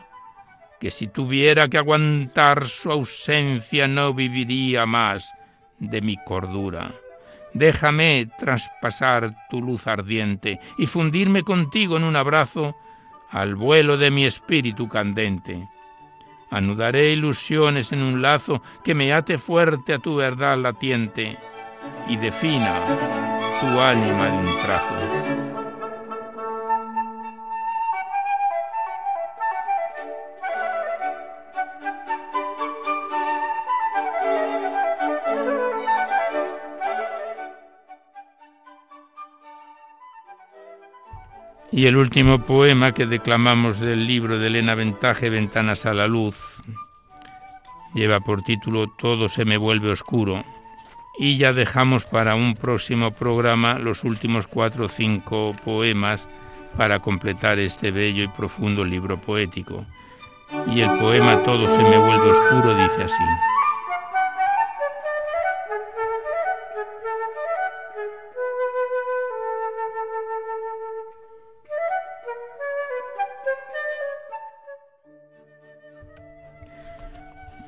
que 0.79 0.91
si 0.91 1.07
tuviera 1.07 1.67
que 1.67 1.77
aguantar 1.77 2.65
su 2.65 2.91
ausencia 2.91 3.87
no 3.87 4.13
viviría 4.13 4.85
más 4.85 5.33
de 5.79 6.01
mi 6.01 6.15
cordura. 6.23 6.91
Déjame 7.53 8.29
traspasar 8.37 9.35
tu 9.49 9.61
luz 9.61 9.87
ardiente 9.87 10.59
y 10.77 10.85
fundirme 10.85 11.43
contigo 11.43 11.97
en 11.97 12.03
un 12.03 12.15
abrazo 12.15 12.75
al 13.29 13.55
vuelo 13.55 13.97
de 13.97 14.11
mi 14.11 14.25
espíritu 14.25 14.87
candente. 14.87 15.67
Anudaré 16.51 17.11
ilusiones 17.11 17.91
en 17.91 18.01
un 18.01 18.21
lazo 18.21 18.61
que 18.83 18.95
me 18.95 19.13
ate 19.13 19.37
fuerte 19.37 19.93
a 19.93 19.99
tu 19.99 20.15
verdad 20.15 20.57
latiente 20.57 21.37
y 22.07 22.17
defina 22.17 22.73
tu 23.59 23.79
ánima 23.79 24.25
de 24.25 24.37
un 24.37 24.61
trazo. 24.61 25.28
Y 41.71 41.85
el 41.85 41.97
último 41.97 42.39
poema 42.39 42.93
que 42.93 43.05
declamamos 43.05 43.79
del 43.79 44.07
libro 44.07 44.39
de 44.39 44.47
Elena 44.47 44.73
Ventaje, 44.73 45.29
Ventanas 45.29 45.85
a 45.85 45.93
la 45.93 46.07
Luz, 46.07 46.63
lleva 47.93 48.19
por 48.21 48.41
título 48.41 48.87
Todo 48.87 49.29
se 49.29 49.45
me 49.45 49.57
vuelve 49.57 49.91
oscuro. 49.91 50.43
Y 51.19 51.37
ya 51.37 51.53
dejamos 51.53 52.05
para 52.05 52.33
un 52.33 52.55
próximo 52.55 53.11
programa 53.11 53.77
los 53.77 54.03
últimos 54.03 54.47
cuatro 54.47 54.85
o 54.85 54.89
cinco 54.89 55.51
poemas 55.63 56.27
para 56.75 56.99
completar 56.99 57.59
este 57.59 57.91
bello 57.91 58.23
y 58.23 58.29
profundo 58.29 58.83
libro 58.83 59.19
poético. 59.19 59.85
Y 60.73 60.81
el 60.81 60.97
poema 60.97 61.43
Todo 61.43 61.67
se 61.67 61.83
me 61.83 61.97
vuelve 61.97 62.31
oscuro 62.31 62.75
dice 62.75 63.03
así. 63.03 63.23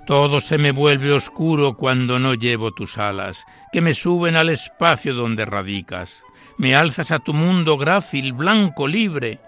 Todo 0.06 0.42
se 0.42 0.58
me 0.58 0.72
vuelve 0.72 1.12
oscuro 1.12 1.76
cuando 1.78 2.20
no 2.20 2.34
llevo 2.34 2.72
tus 2.72 2.98
alas, 2.98 3.46
que 3.72 3.82
me 3.82 3.94
suben 3.94 4.36
al 4.36 4.50
espacio 4.50 5.14
donde 5.14 5.46
radicas. 5.46 6.24
Me 6.58 6.76
alzas 6.76 7.12
a 7.12 7.20
tu 7.20 7.34
mundo 7.34 7.78
grácil, 7.78 8.34
blanco, 8.34 8.88
libre, 8.88 9.40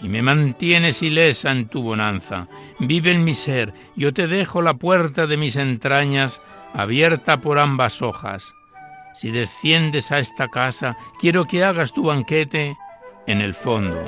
y 0.00 0.08
me 0.08 0.22
mantienes 0.22 1.02
ilesa 1.02 1.52
en 1.52 1.68
tu 1.68 1.82
bonanza. 1.82 2.48
Vive 2.78 3.12
en 3.12 3.24
mi 3.24 3.34
ser, 3.34 3.72
yo 3.96 4.12
te 4.12 4.26
dejo 4.26 4.62
la 4.62 4.74
puerta 4.74 5.26
de 5.26 5.36
mis 5.36 5.56
entrañas 5.56 6.42
abierta 6.74 7.40
por 7.40 7.58
ambas 7.58 8.02
hojas. 8.02 8.54
Si 9.14 9.30
desciendes 9.30 10.10
a 10.10 10.18
esta 10.18 10.48
casa, 10.48 10.96
quiero 11.20 11.44
que 11.44 11.62
hagas 11.62 11.92
tu 11.92 12.04
banquete 12.04 12.76
en 13.26 13.40
el 13.40 13.54
fondo, 13.54 14.04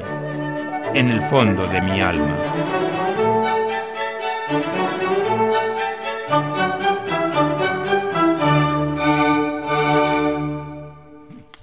en 0.94 1.08
el 1.08 1.22
fondo 1.22 1.66
de 1.68 1.80
mi 1.80 2.00
alma. 2.00 2.36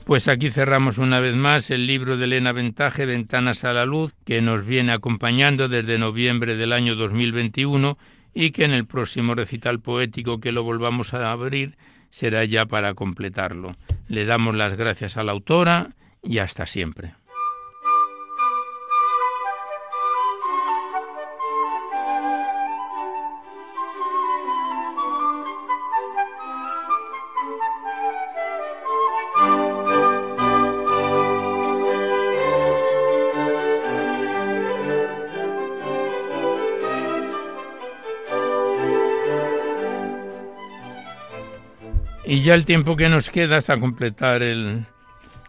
Pues 0.05 0.27
aquí 0.27 0.51
cerramos 0.51 0.97
una 0.97 1.21
vez 1.21 1.35
más 1.35 1.71
el 1.71 1.87
libro 1.87 2.17
de 2.17 2.25
Elena 2.25 2.51
Ventaje, 2.51 3.05
Ventanas 3.05 3.63
a 3.63 3.71
la 3.71 3.85
Luz, 3.85 4.13
que 4.25 4.41
nos 4.41 4.65
viene 4.65 4.91
acompañando 4.91 5.69
desde 5.69 5.97
noviembre 5.97 6.57
del 6.57 6.73
año 6.73 6.95
2021 6.95 7.97
y 8.33 8.51
que 8.51 8.65
en 8.65 8.71
el 8.71 8.85
próximo 8.85 9.33
recital 9.33 9.79
poético 9.79 10.41
que 10.41 10.51
lo 10.51 10.63
volvamos 10.63 11.13
a 11.13 11.31
abrir 11.31 11.77
será 12.09 12.43
ya 12.43 12.65
para 12.65 12.95
completarlo. 12.95 13.77
Le 14.09 14.25
damos 14.25 14.55
las 14.55 14.75
gracias 14.75 15.15
a 15.15 15.23
la 15.23 15.31
autora 15.31 15.91
y 16.21 16.39
hasta 16.39 16.65
siempre. 16.65 17.13
Y 42.34 42.41
ya 42.41 42.55
el 42.55 42.65
tiempo 42.65 42.95
que 42.95 43.09
nos 43.09 43.29
queda 43.29 43.57
hasta 43.57 43.79
completar 43.79 44.41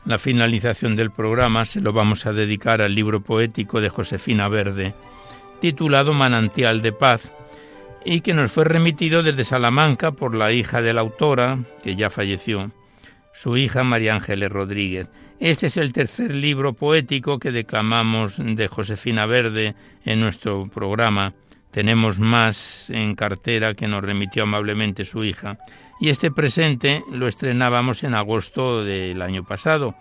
la 0.04 0.18
finalización 0.18 0.96
del 0.96 1.10
programa 1.10 1.64
se 1.64 1.80
lo 1.80 1.94
vamos 1.94 2.26
a 2.26 2.34
dedicar 2.34 2.82
al 2.82 2.94
libro 2.94 3.22
poético 3.22 3.80
de 3.80 3.88
Josefina 3.88 4.48
Verde, 4.48 4.92
titulado 5.62 6.12
Manantial 6.12 6.82
de 6.82 6.92
Paz, 6.92 7.32
y 8.04 8.20
que 8.20 8.34
nos 8.34 8.52
fue 8.52 8.64
remitido 8.66 9.22
desde 9.22 9.44
Salamanca 9.44 10.12
por 10.12 10.34
la 10.34 10.52
hija 10.52 10.82
de 10.82 10.92
la 10.92 11.00
autora, 11.00 11.58
que 11.82 11.96
ya 11.96 12.10
falleció, 12.10 12.70
su 13.32 13.56
hija 13.56 13.82
María 13.82 14.14
Ángeles 14.14 14.52
Rodríguez. 14.52 15.08
Este 15.40 15.68
es 15.68 15.78
el 15.78 15.90
tercer 15.90 16.34
libro 16.34 16.74
poético 16.74 17.38
que 17.38 17.50
declamamos 17.50 18.36
de 18.36 18.68
Josefina 18.68 19.24
Verde 19.24 19.74
en 20.04 20.20
nuestro 20.20 20.68
programa. 20.68 21.32
Tenemos 21.70 22.18
más 22.18 22.90
en 22.90 23.14
cartera 23.14 23.72
que 23.72 23.88
nos 23.88 24.04
remitió 24.04 24.42
amablemente 24.42 25.06
su 25.06 25.24
hija 25.24 25.56
y 26.00 26.08
este 26.08 26.30
presente 26.30 27.04
lo 27.10 27.28
estrenábamos 27.28 28.04
en 28.04 28.14
agosto 28.14 28.84
del 28.84 29.22
año 29.22 29.44
pasado. 29.44 29.94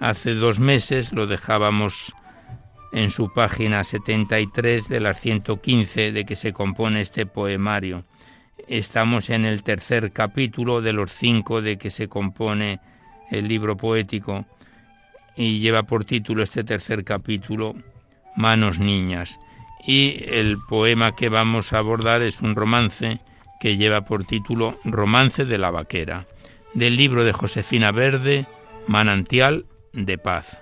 Hace 0.00 0.34
dos 0.34 0.58
meses 0.58 1.12
lo 1.12 1.26
dejábamos 1.26 2.14
en 2.92 3.10
su 3.10 3.32
página 3.32 3.84
73 3.84 4.88
de 4.88 5.00
las 5.00 5.20
115 5.20 6.12
de 6.12 6.24
que 6.24 6.36
se 6.36 6.52
compone 6.52 7.00
este 7.00 7.26
poemario. 7.26 8.04
Estamos 8.68 9.30
en 9.30 9.44
el 9.44 9.62
tercer 9.62 10.12
capítulo 10.12 10.80
de 10.80 10.92
los 10.92 11.12
cinco 11.12 11.62
de 11.62 11.76
que 11.78 11.90
se 11.90 12.08
compone 12.08 12.80
el 13.30 13.48
libro 13.48 13.76
poético 13.76 14.46
y 15.36 15.58
lleva 15.58 15.82
por 15.82 16.04
título 16.04 16.42
este 16.42 16.64
tercer 16.64 17.04
capítulo 17.04 17.74
Manos 18.36 18.78
Niñas. 18.78 19.38
Y 19.86 20.24
el 20.26 20.56
poema 20.68 21.14
que 21.14 21.28
vamos 21.28 21.72
a 21.72 21.78
abordar 21.78 22.22
es 22.22 22.40
un 22.40 22.54
romance 22.54 23.20
que 23.60 23.76
lleva 23.76 24.02
por 24.04 24.24
título 24.24 24.78
Romance 24.84 25.44
de 25.44 25.58
la 25.58 25.70
Vaquera, 25.70 26.26
del 26.74 26.96
libro 26.96 27.24
de 27.24 27.32
Josefina 27.32 27.92
Verde, 27.92 28.46
Manantial 28.86 29.66
de 29.92 30.18
Paz. 30.18 30.58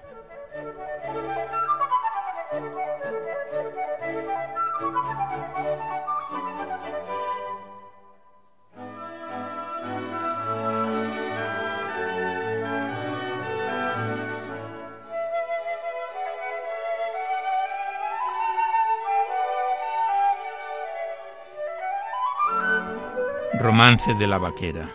Romance 23.64 24.12
de 24.12 24.26
la 24.26 24.36
vaquera. 24.36 24.90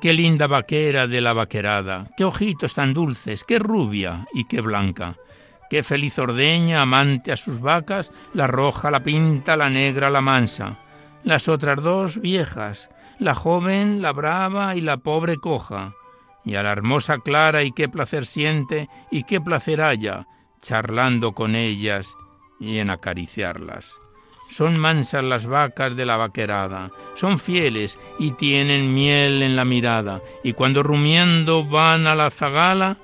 Qué 0.00 0.14
linda 0.14 0.46
vaquera 0.46 1.06
de 1.06 1.20
la 1.20 1.34
vaquerada, 1.34 2.06
qué 2.16 2.24
ojitos 2.24 2.72
tan 2.72 2.94
dulces, 2.94 3.44
qué 3.44 3.58
rubia 3.58 4.26
y 4.32 4.46
qué 4.46 4.62
blanca. 4.62 5.16
Qué 5.68 5.82
feliz 5.82 6.18
ordeña, 6.18 6.80
amante 6.80 7.30
a 7.30 7.36
sus 7.36 7.60
vacas, 7.60 8.10
la 8.32 8.46
roja, 8.46 8.90
la 8.90 9.00
pinta, 9.00 9.54
la 9.54 9.68
negra, 9.68 10.08
la 10.08 10.22
mansa. 10.22 10.78
Las 11.24 11.46
otras 11.46 11.82
dos 11.82 12.22
viejas, 12.22 12.88
la 13.18 13.34
joven, 13.34 14.00
la 14.00 14.12
brava 14.12 14.76
y 14.76 14.80
la 14.80 14.96
pobre 14.96 15.36
coja. 15.36 15.92
y 16.42 16.54
a 16.54 16.62
la 16.62 16.72
hermosa 16.72 17.18
Clara 17.18 17.64
y 17.64 17.72
qué 17.72 17.90
placer 17.90 18.24
siente 18.24 18.88
y 19.10 19.24
qué 19.24 19.42
placer 19.42 19.82
haya 19.82 20.26
charlando 20.62 21.32
con 21.32 21.54
ellas 21.54 22.16
y 22.58 22.78
en 22.78 22.88
acariciarlas. 22.88 24.00
Son 24.48 24.78
mansas 24.78 25.24
las 25.24 25.46
vacas 25.46 25.96
de 25.96 26.06
la 26.06 26.16
vaquerada, 26.16 26.90
son 27.14 27.38
fieles 27.38 27.98
y 28.18 28.32
tienen 28.32 28.94
miel 28.94 29.42
en 29.42 29.56
la 29.56 29.64
mirada, 29.64 30.20
y 30.42 30.52
cuando 30.52 30.82
rumiendo 30.82 31.64
van 31.64 32.06
a 32.06 32.14
la 32.14 32.30
zagala, 32.30 32.98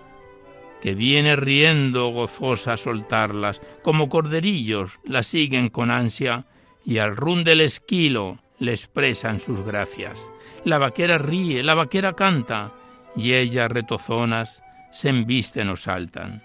que 0.81 0.95
viene 0.95 1.37
riendo 1.37 2.09
gozosa 2.09 2.75
a 2.75 2.77
soltarlas, 2.77 3.61
como 3.83 4.09
corderillos 4.09 5.01
las 5.05 5.27
siguen 5.27 5.69
con 5.69 5.91
ansia, 5.91 6.47
y 6.85 6.99
al 6.99 7.17
run 7.17 7.45
del 7.45 7.61
esquilo 7.61 8.39
le 8.59 8.73
expresan 8.73 9.41
sus 9.41 9.61
gracias. 9.65 10.31
La 10.65 10.79
vaquera 10.79 11.19
ríe, 11.19 11.63
la 11.63 11.75
vaquera 11.75 12.15
canta, 12.15 12.73
y 13.17 13.35
ellas 13.35 13.71
retozonas 13.71 14.63
se 14.91 15.09
embisten 15.09 15.69
o 15.69 15.77
saltan. 15.77 16.43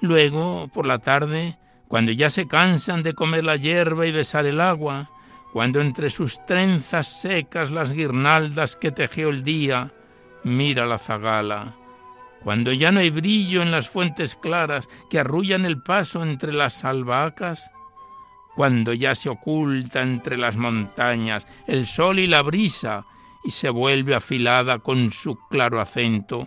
Luego, 0.00 0.68
por 0.72 0.86
la 0.86 0.98
tarde, 0.98 1.56
cuando 1.90 2.12
ya 2.12 2.30
se 2.30 2.46
cansan 2.46 3.02
de 3.02 3.14
comer 3.14 3.42
la 3.42 3.56
hierba 3.56 4.06
y 4.06 4.12
besar 4.12 4.46
el 4.46 4.60
agua, 4.60 5.10
cuando 5.52 5.80
entre 5.80 6.08
sus 6.08 6.38
trenzas 6.46 7.20
secas 7.20 7.72
las 7.72 7.92
guirnaldas 7.92 8.76
que 8.76 8.92
tejió 8.92 9.30
el 9.30 9.42
día, 9.42 9.90
mira 10.44 10.86
la 10.86 10.98
zagala, 10.98 11.74
cuando 12.44 12.72
ya 12.72 12.92
no 12.92 13.00
hay 13.00 13.10
brillo 13.10 13.60
en 13.60 13.72
las 13.72 13.90
fuentes 13.90 14.36
claras 14.36 14.88
que 15.10 15.18
arrullan 15.18 15.66
el 15.66 15.82
paso 15.82 16.22
entre 16.22 16.52
las 16.52 16.84
albahacas, 16.84 17.72
cuando 18.54 18.92
ya 18.92 19.16
se 19.16 19.28
oculta 19.28 20.00
entre 20.00 20.38
las 20.38 20.56
montañas 20.56 21.48
el 21.66 21.86
sol 21.86 22.20
y 22.20 22.28
la 22.28 22.42
brisa 22.42 23.04
y 23.42 23.50
se 23.50 23.68
vuelve 23.68 24.14
afilada 24.14 24.78
con 24.78 25.10
su 25.10 25.36
claro 25.48 25.80
acento, 25.80 26.46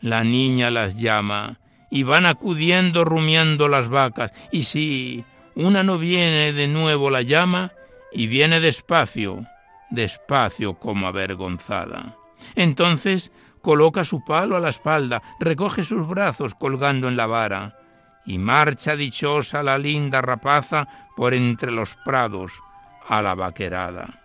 la 0.00 0.24
niña 0.24 0.70
las 0.70 0.98
llama 0.98 1.58
y 1.94 2.02
van 2.02 2.26
acudiendo 2.26 3.04
rumiando 3.04 3.68
las 3.68 3.88
vacas. 3.88 4.32
Y 4.50 4.64
si 4.64 5.24
una 5.54 5.84
no 5.84 5.96
viene 5.96 6.52
de 6.52 6.66
nuevo 6.66 7.08
la 7.08 7.22
llama, 7.22 7.70
y 8.10 8.26
viene 8.26 8.58
despacio, 8.58 9.46
despacio 9.90 10.74
como 10.74 11.06
avergonzada. 11.06 12.16
Entonces 12.56 13.30
coloca 13.62 14.02
su 14.02 14.24
palo 14.24 14.56
a 14.56 14.60
la 14.60 14.70
espalda, 14.70 15.22
recoge 15.38 15.84
sus 15.84 16.08
brazos 16.08 16.56
colgando 16.56 17.06
en 17.06 17.16
la 17.16 17.26
vara, 17.26 17.78
y 18.26 18.38
marcha 18.38 18.96
dichosa 18.96 19.62
la 19.62 19.78
linda 19.78 20.20
rapaza 20.20 20.88
por 21.16 21.32
entre 21.32 21.70
los 21.70 21.94
prados 22.04 22.60
a 23.08 23.22
la 23.22 23.36
vaquerada. 23.36 24.20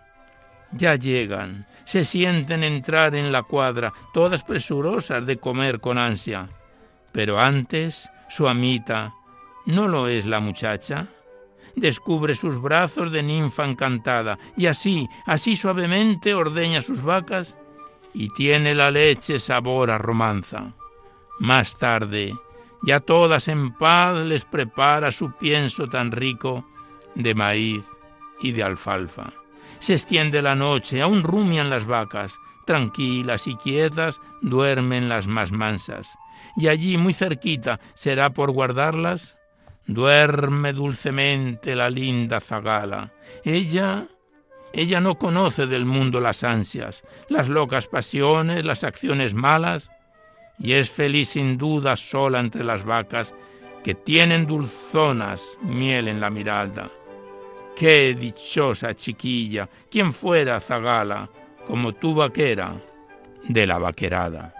Ya 0.72 0.96
llegan, 0.96 1.68
se 1.84 2.02
sienten 2.02 2.64
entrar 2.64 3.14
en 3.14 3.30
la 3.30 3.44
cuadra, 3.44 3.92
todas 4.12 4.42
presurosas 4.42 5.24
de 5.24 5.36
comer 5.36 5.78
con 5.78 5.98
ansia. 5.98 6.48
Pero 7.12 7.40
antes, 7.40 8.08
su 8.28 8.48
amita, 8.48 9.14
¿no 9.66 9.88
lo 9.88 10.06
es 10.06 10.26
la 10.26 10.40
muchacha? 10.40 11.08
Descubre 11.74 12.34
sus 12.34 12.60
brazos 12.60 13.10
de 13.12 13.22
ninfa 13.22 13.64
encantada 13.64 14.38
y 14.56 14.66
así, 14.66 15.08
así 15.26 15.56
suavemente 15.56 16.34
ordeña 16.34 16.80
sus 16.80 17.02
vacas 17.02 17.56
y 18.12 18.28
tiene 18.28 18.74
la 18.74 18.90
leche 18.90 19.38
sabor 19.38 19.90
a 19.90 19.98
romanza. 19.98 20.74
Más 21.38 21.78
tarde, 21.78 22.34
ya 22.82 23.00
todas 23.00 23.48
en 23.48 23.72
paz 23.72 24.18
les 24.24 24.44
prepara 24.44 25.10
su 25.10 25.32
pienso 25.32 25.88
tan 25.88 26.12
rico 26.12 26.64
de 27.14 27.34
maíz 27.34 27.84
y 28.40 28.52
de 28.52 28.62
alfalfa. 28.62 29.32
Se 29.78 29.94
extiende 29.94 30.42
la 30.42 30.54
noche, 30.54 31.00
aún 31.00 31.22
rumian 31.22 31.70
las 31.70 31.86
vacas, 31.86 32.38
tranquilas 32.66 33.46
y 33.46 33.56
quietas 33.56 34.20
duermen 34.42 35.08
las 35.08 35.26
más 35.26 35.50
mansas 35.50 36.18
y 36.56 36.68
allí 36.68 36.96
muy 36.96 37.12
cerquita 37.12 37.80
será 37.94 38.30
por 38.30 38.50
guardarlas. 38.50 39.36
Duerme 39.86 40.72
dulcemente 40.72 41.74
la 41.74 41.90
linda 41.90 42.40
zagala. 42.40 43.12
Ella 43.44 44.06
ella 44.72 45.00
no 45.00 45.16
conoce 45.16 45.66
del 45.66 45.84
mundo 45.84 46.20
las 46.20 46.44
ansias, 46.44 47.02
las 47.28 47.48
locas 47.48 47.88
pasiones, 47.88 48.64
las 48.64 48.84
acciones 48.84 49.34
malas, 49.34 49.90
y 50.58 50.74
es 50.74 50.90
feliz 50.90 51.30
sin 51.30 51.58
duda 51.58 51.96
sola 51.96 52.38
entre 52.38 52.62
las 52.62 52.84
vacas 52.84 53.34
que 53.82 53.94
tienen 53.94 54.46
dulzonas 54.46 55.56
miel 55.62 56.06
en 56.06 56.20
la 56.20 56.30
mirada. 56.30 56.88
Qué 57.74 58.14
dichosa 58.14 58.94
chiquilla, 58.94 59.68
quien 59.90 60.12
fuera 60.12 60.60
zagala, 60.60 61.28
como 61.66 61.92
tu 61.94 62.14
vaquera 62.14 62.74
de 63.48 63.66
la 63.66 63.78
vaquerada. 63.78 64.54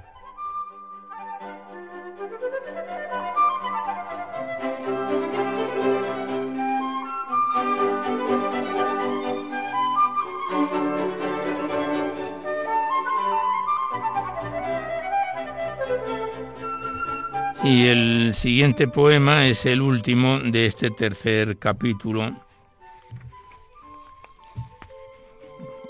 Y 17.63 17.89
el 17.89 18.35
siguiente 18.35 18.89
poema 18.89 19.47
es 19.47 19.67
el 19.67 19.83
último 19.83 20.39
de 20.39 20.65
este 20.65 20.91
tercer 20.91 21.59
capítulo, 21.59 22.35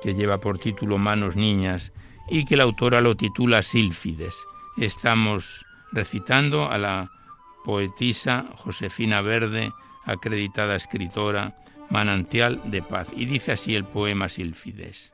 que 0.03 0.15
lleva 0.15 0.39
por 0.39 0.59
título 0.59 0.99
Manos 0.99 1.37
Niñas 1.37 1.93
y 2.29 2.45
que 2.45 2.57
la 2.57 2.65
autora 2.65 3.01
lo 3.01 3.17
titula 3.17 3.63
Sílfides. 3.63 4.35
Estamos 4.79 5.65
recitando 5.93 6.69
a 6.69 6.77
la 6.77 7.13
poetisa 7.65 8.47
Josefina 8.57 9.21
Verde, 9.21 9.73
acreditada 10.05 10.75
escritora, 10.75 11.55
manantial 11.89 12.61
de 12.65 12.83
paz. 12.83 13.09
Y 13.15 13.27
dice 13.27 13.53
así 13.53 13.77
el 13.77 13.85
poema 13.85 14.29
Sílfides 14.29 15.13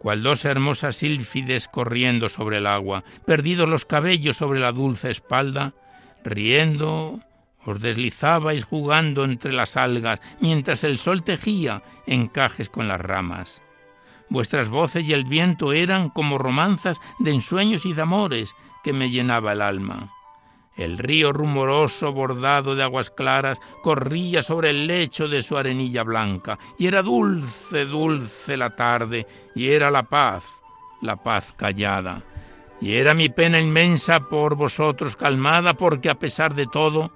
cual 0.00 0.22
dos 0.22 0.46
hermosas 0.46 0.96
sílfides 0.96 1.68
corriendo 1.68 2.30
sobre 2.30 2.56
el 2.56 2.66
agua, 2.66 3.04
perdidos 3.26 3.68
los 3.68 3.84
cabellos 3.84 4.38
sobre 4.38 4.58
la 4.58 4.72
dulce 4.72 5.10
espalda, 5.10 5.74
riendo 6.24 7.20
os 7.66 7.80
deslizabais 7.82 8.64
jugando 8.64 9.24
entre 9.24 9.52
las 9.52 9.76
algas, 9.76 10.18
mientras 10.40 10.84
el 10.84 10.96
sol 10.96 11.22
tejía 11.22 11.82
encajes 12.06 12.70
con 12.70 12.88
las 12.88 12.98
ramas. 12.98 13.62
Vuestras 14.30 14.70
voces 14.70 15.04
y 15.04 15.12
el 15.12 15.26
viento 15.26 15.74
eran 15.74 16.08
como 16.08 16.38
romanzas 16.38 16.98
de 17.18 17.32
ensueños 17.32 17.84
y 17.84 17.92
de 17.92 18.00
amores 18.00 18.56
que 18.82 18.94
me 18.94 19.10
llenaba 19.10 19.52
el 19.52 19.60
alma. 19.60 20.14
El 20.80 20.96
río 20.96 21.32
rumoroso, 21.32 22.12
bordado 22.12 22.74
de 22.74 22.82
aguas 22.82 23.10
claras, 23.10 23.60
corría 23.82 24.40
sobre 24.40 24.70
el 24.70 24.86
lecho 24.86 25.28
de 25.28 25.42
su 25.42 25.58
arenilla 25.58 26.02
blanca, 26.02 26.58
y 26.78 26.86
era 26.86 27.02
dulce, 27.02 27.84
dulce 27.84 28.56
la 28.56 28.74
tarde, 28.74 29.26
y 29.54 29.68
era 29.68 29.90
la 29.90 30.04
paz, 30.04 30.62
la 31.02 31.16
paz 31.16 31.52
callada. 31.56 32.22
Y 32.80 32.94
era 32.94 33.12
mi 33.12 33.28
pena 33.28 33.60
inmensa 33.60 34.20
por 34.20 34.54
vosotros 34.54 35.16
calmada, 35.16 35.74
porque 35.74 36.08
a 36.08 36.18
pesar 36.18 36.54
de 36.54 36.66
todo, 36.66 37.12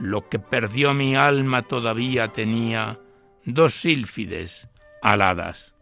lo 0.00 0.28
que 0.28 0.40
perdió 0.40 0.92
mi 0.92 1.14
alma 1.14 1.62
todavía 1.62 2.28
tenía 2.28 2.98
dos 3.44 3.74
sílfides 3.74 4.68
aladas. 5.00 5.75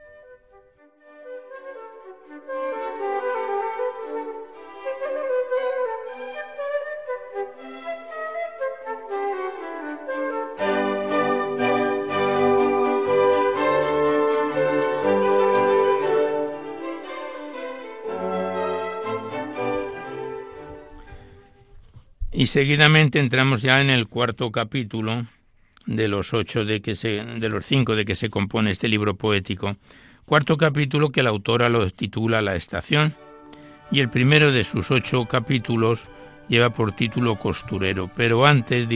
Y 22.44 22.46
seguidamente 22.46 23.20
entramos 23.20 23.62
ya 23.62 23.80
en 23.80 23.88
el 23.88 24.06
cuarto 24.06 24.52
capítulo 24.52 25.24
de 25.86 26.08
los 26.08 26.34
ocho 26.34 26.66
de 26.66 26.82
que 26.82 26.94
se, 26.94 27.24
de 27.24 27.48
los 27.48 27.64
cinco 27.64 27.96
de 27.96 28.04
que 28.04 28.14
se 28.14 28.28
compone 28.28 28.70
este 28.70 28.86
libro 28.86 29.14
poético. 29.14 29.76
Cuarto 30.26 30.58
capítulo 30.58 31.08
que 31.08 31.22
la 31.22 31.30
autora 31.30 31.70
lo 31.70 31.88
titula 31.88 32.42
La 32.42 32.54
estación 32.54 33.14
y 33.90 34.00
el 34.00 34.10
primero 34.10 34.52
de 34.52 34.62
sus 34.62 34.90
ocho 34.90 35.24
capítulos 35.24 36.06
lleva 36.46 36.68
por 36.68 36.92
título 36.92 37.38
Costurero. 37.38 38.10
Pero 38.14 38.44
antes 38.44 38.88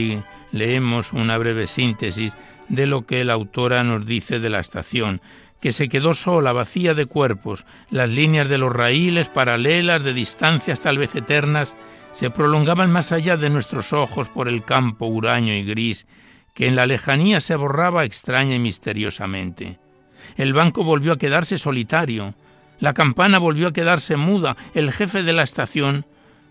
leemos 0.51 1.11
una 1.11 1.35
breve 1.39 1.65
síntesis 1.65 2.37
de 2.67 2.85
lo 2.85 3.07
que 3.07 3.25
la 3.25 3.33
autora 3.33 3.83
nos 3.83 4.05
dice 4.05 4.39
de 4.39 4.51
la 4.51 4.59
estación, 4.59 5.21
que 5.59 5.71
se 5.71 5.89
quedó 5.89 6.13
sola, 6.13 6.53
vacía 6.53 6.93
de 6.93 7.07
cuerpos, 7.07 7.65
las 7.89 8.11
líneas 8.11 8.47
de 8.47 8.59
los 8.59 8.71
raíles 8.71 9.27
paralelas 9.27 10.03
de 10.03 10.13
distancias 10.13 10.83
tal 10.83 10.99
vez 10.99 11.15
eternas 11.15 11.75
se 12.11 12.29
prolongaban 12.29 12.91
más 12.91 13.11
allá 13.11 13.37
de 13.37 13.49
nuestros 13.49 13.93
ojos 13.93 14.29
por 14.29 14.47
el 14.47 14.63
campo 14.63 15.05
huraño 15.05 15.53
y 15.53 15.63
gris, 15.63 16.07
que 16.53 16.67
en 16.67 16.75
la 16.75 16.85
lejanía 16.85 17.39
se 17.39 17.55
borraba 17.55 18.03
extraña 18.03 18.55
y 18.55 18.59
misteriosamente. 18.59 19.79
El 20.35 20.53
banco 20.53 20.83
volvió 20.83 21.13
a 21.13 21.17
quedarse 21.17 21.57
solitario. 21.57 22.33
La 22.79 22.93
campana 22.93 23.39
volvió 23.39 23.67
a 23.67 23.73
quedarse 23.73 24.17
muda. 24.17 24.57
El 24.73 24.91
jefe 24.91 25.23
de 25.23 25.33
la 25.33 25.43
estación 25.43 26.05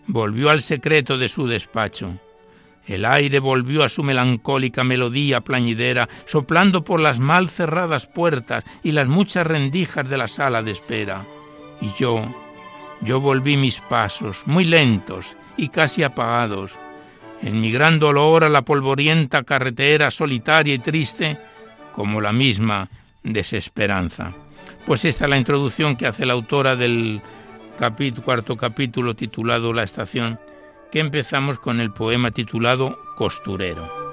volvió 0.07 0.51
al 0.51 0.63
secreto 0.63 1.19
de 1.19 1.29
su 1.29 1.47
despacho. 1.47 2.19
El 2.87 3.05
aire 3.05 3.39
volvió 3.39 3.85
a 3.85 3.91
su 3.91 4.03
melancólica 4.03 4.83
melodía 4.83 5.43
plañidera, 5.43 6.09
soplando 6.25 6.85
por 6.85 7.01
las 7.01 7.19
mal 7.19 7.51
cerradas 7.51 8.07
puertas 8.07 8.65
y 8.83 8.93
las 8.93 9.07
muchas 9.07 9.47
rendijas 9.47 10.09
de 10.09 10.17
la 10.17 10.29
sala 10.29 10.63
de 10.63 10.71
espera. 10.71 11.27
Y 11.83 11.91
yo, 11.99 12.23
yo 13.03 13.21
volví 13.21 13.59
mis 13.59 13.81
pasos, 13.83 14.43
muy 14.47 14.65
lentos 14.65 15.37
y 15.59 15.69
casi 15.69 16.03
apagados, 16.03 16.79
en 17.43 17.61
mi 17.61 17.71
gran 17.71 18.01
a 18.45 18.49
la 18.49 18.63
polvorienta 18.63 19.43
carretera 19.43 20.11
solitaria 20.11 20.73
y 20.75 20.79
triste, 20.79 21.37
como 21.93 22.21
la 22.21 22.33
misma 22.33 22.89
desesperanza. 23.23 24.33
Pues 24.87 25.05
esta 25.05 25.25
es 25.25 25.31
la 25.31 25.37
introducción 25.37 25.97
que 25.97 26.07
hace 26.07 26.25
la 26.25 26.33
autora 26.33 26.77
del 26.77 27.21
cuarto 28.25 28.57
capítulo 28.57 29.15
titulado 29.15 29.73
La 29.73 29.83
estación 29.83 30.39
que 30.91 31.01
empezamos 31.01 31.59
con 31.59 31.81
el 31.81 31.93
poema 31.93 32.31
titulado 32.31 32.99
Costurero. 33.17 34.08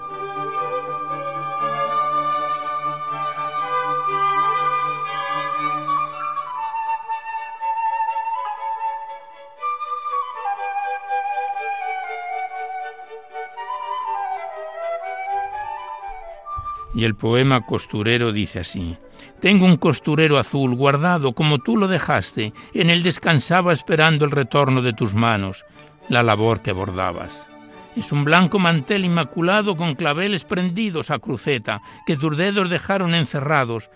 El 17.05 17.15
poema 17.15 17.65
costurero 17.65 18.31
dice 18.31 18.59
así. 18.59 18.97
Tengo 19.39 19.65
un 19.65 19.77
costurero 19.77 20.37
azul 20.37 20.75
guardado 20.75 21.33
como 21.33 21.59
tú 21.59 21.77
lo 21.77 21.87
dejaste, 21.87 22.53
en 22.73 22.89
él 22.89 23.03
descansaba 23.03 23.73
esperando 23.73 24.25
el 24.25 24.31
retorno 24.31 24.81
de 24.81 24.93
tus 24.93 25.13
manos 25.13 25.65
la 26.09 26.23
labor 26.23 26.61
que 26.61 26.71
bordabas. 26.71 27.47
Es 27.95 28.11
un 28.11 28.25
blanco 28.25 28.59
mantel 28.59 29.05
inmaculado 29.05 29.75
con 29.75 29.95
claveles 29.95 30.43
prendidos 30.43 31.11
a 31.11 31.19
cruceta 31.19 31.81
que 32.05 32.17
tus 32.17 32.35
dedos 32.37 32.69
dejaron 32.69 33.15
encerrados 33.15 33.89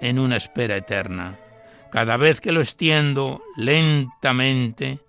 en 0.00 0.18
una 0.18 0.36
espera 0.36 0.76
eterna. 0.76 1.38
Cada 1.90 2.16
vez 2.16 2.40
que 2.40 2.52
lo 2.52 2.60
extiendo 2.60 3.42
lentamente, 3.56 5.00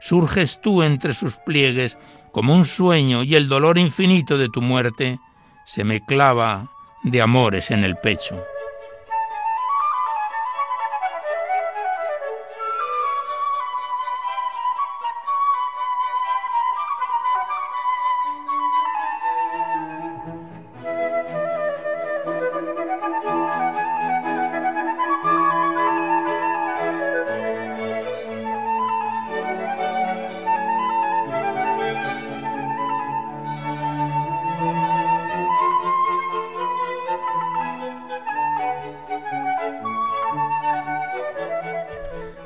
surges 0.00 0.60
tú 0.60 0.82
entre 0.82 1.14
sus 1.14 1.36
pliegues 1.36 1.96
como 2.32 2.54
un 2.54 2.64
sueño 2.64 3.22
y 3.22 3.36
el 3.36 3.48
dolor 3.48 3.78
infinito 3.78 4.36
de 4.36 4.48
tu 4.48 4.60
muerte 4.60 5.20
se 5.64 5.84
me 5.84 6.04
clava 6.04 6.70
de 7.04 7.20
amores 7.20 7.70
en 7.70 7.84
el 7.84 7.96
pecho. 7.96 8.53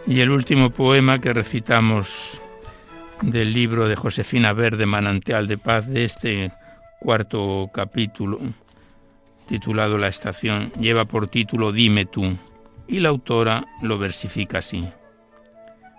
Y 0.08 0.20
el 0.22 0.30
último 0.30 0.70
poema 0.70 1.18
que 1.18 1.34
recitamos 1.34 2.40
del 3.20 3.52
libro 3.52 3.88
de 3.88 3.94
Josefina 3.94 4.54
Verde, 4.54 4.86
Manantial 4.86 5.46
de 5.46 5.58
Paz, 5.58 5.86
de 5.86 6.04
este 6.04 6.50
cuarto 6.98 7.68
capítulo, 7.74 8.40
titulado 9.46 9.98
La 9.98 10.08
Estación, 10.08 10.72
lleva 10.80 11.04
por 11.04 11.28
título 11.28 11.72
Dime 11.72 12.06
tú, 12.06 12.38
y 12.86 13.00
la 13.00 13.10
autora 13.10 13.66
lo 13.82 13.98
versifica 13.98 14.60
así. 14.60 14.88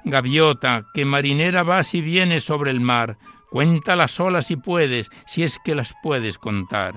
Gaviota, 0.06 0.88
que 0.92 1.06
marinera 1.06 1.62
vas 1.62 1.94
y 1.94 2.02
vienes 2.02 2.44
sobre 2.44 2.72
el 2.72 2.80
mar, 2.80 3.20
cuenta 3.52 3.96
las 3.96 4.20
olas 4.20 4.48
si 4.48 4.56
puedes, 4.56 5.12
si 5.28 5.44
es 5.44 5.60
que 5.64 5.76
las 5.76 5.94
puedes 6.02 6.40
contar. 6.40 6.96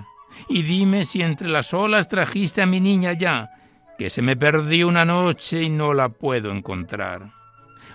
Y 0.49 0.63
dime 0.63 1.05
si 1.05 1.21
entre 1.21 1.51
las 1.51 1.75
olas 1.75 2.09
trajiste 2.09 2.63
a 2.63 2.67
mi 2.67 2.81
niña 2.81 3.13
ya, 3.13 3.51
que 3.99 4.11
se 4.11 4.23
me 4.23 4.37
perdió 4.37 4.89
una 4.89 5.05
noche 5.05 5.63
y 5.63 5.71
no 5.71 5.95
la 5.95 6.09
puedo 6.09 6.51
encontrar. 6.51 7.33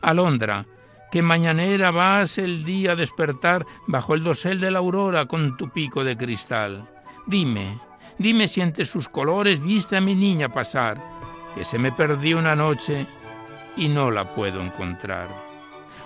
Alondra, 0.01 0.65
que 1.11 1.21
mañanera 1.21 1.91
vas 1.91 2.37
el 2.37 2.63
día 2.63 2.91
a 2.91 2.95
despertar 2.95 3.65
bajo 3.87 4.13
el 4.13 4.23
dosel 4.23 4.59
de 4.59 4.71
la 4.71 4.79
aurora 4.79 5.25
con 5.25 5.57
tu 5.57 5.69
pico 5.69 6.03
de 6.03 6.17
cristal. 6.17 6.87
Dime, 7.25 7.79
dime 8.17 8.47
si 8.47 8.61
entre 8.61 8.85
sus 8.85 9.07
colores 9.07 9.61
viste 9.61 9.97
a 9.97 10.01
mi 10.01 10.15
niña 10.15 10.49
pasar, 10.49 11.01
que 11.55 11.65
se 11.65 11.79
me 11.79 11.91
perdió 11.91 12.37
una 12.37 12.55
noche 12.55 13.07
y 13.75 13.87
no 13.87 14.11
la 14.11 14.33
puedo 14.33 14.61
encontrar. 14.61 15.27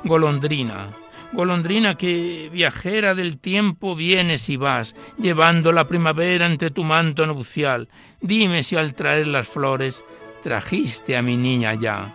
Golondrina, 0.04 0.90
golondrina 1.34 1.96
que 1.96 2.50
viajera 2.52 3.16
del 3.16 3.38
tiempo 3.38 3.96
vienes 3.96 4.50
y 4.50 4.58
vas, 4.58 4.96
llevando 5.18 5.72
la 5.72 5.88
primavera 5.88 6.46
entre 6.46 6.72
tu 6.72 6.84
manto 6.84 7.26
nupcial, 7.26 7.88
dime 8.22 8.64
si 8.64 8.76
al 8.76 8.94
traer 8.94 9.28
las 9.28 9.48
flores 9.48 10.04
trajiste 10.44 11.16
a 11.16 11.22
mi 11.22 11.38
niña 11.38 11.74
ya, 11.76 12.14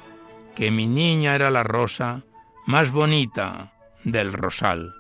que 0.54 0.70
mi 0.70 0.86
niña 0.86 1.34
era 1.34 1.50
la 1.50 1.62
rosa 1.62 2.22
más 2.66 2.90
bonita 2.90 3.72
del 4.04 4.32
rosal. 4.32 4.92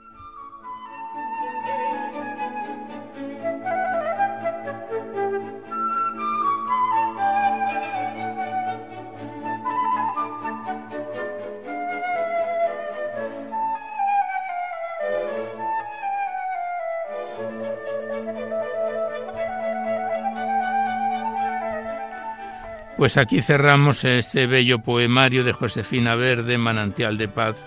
Pues 23.06 23.18
aquí 23.18 23.40
cerramos 23.40 24.02
este 24.02 24.48
bello 24.48 24.80
poemario 24.80 25.44
de 25.44 25.52
Josefina 25.52 26.16
Verde, 26.16 26.58
Manantial 26.58 27.16
de 27.16 27.28
Paz, 27.28 27.64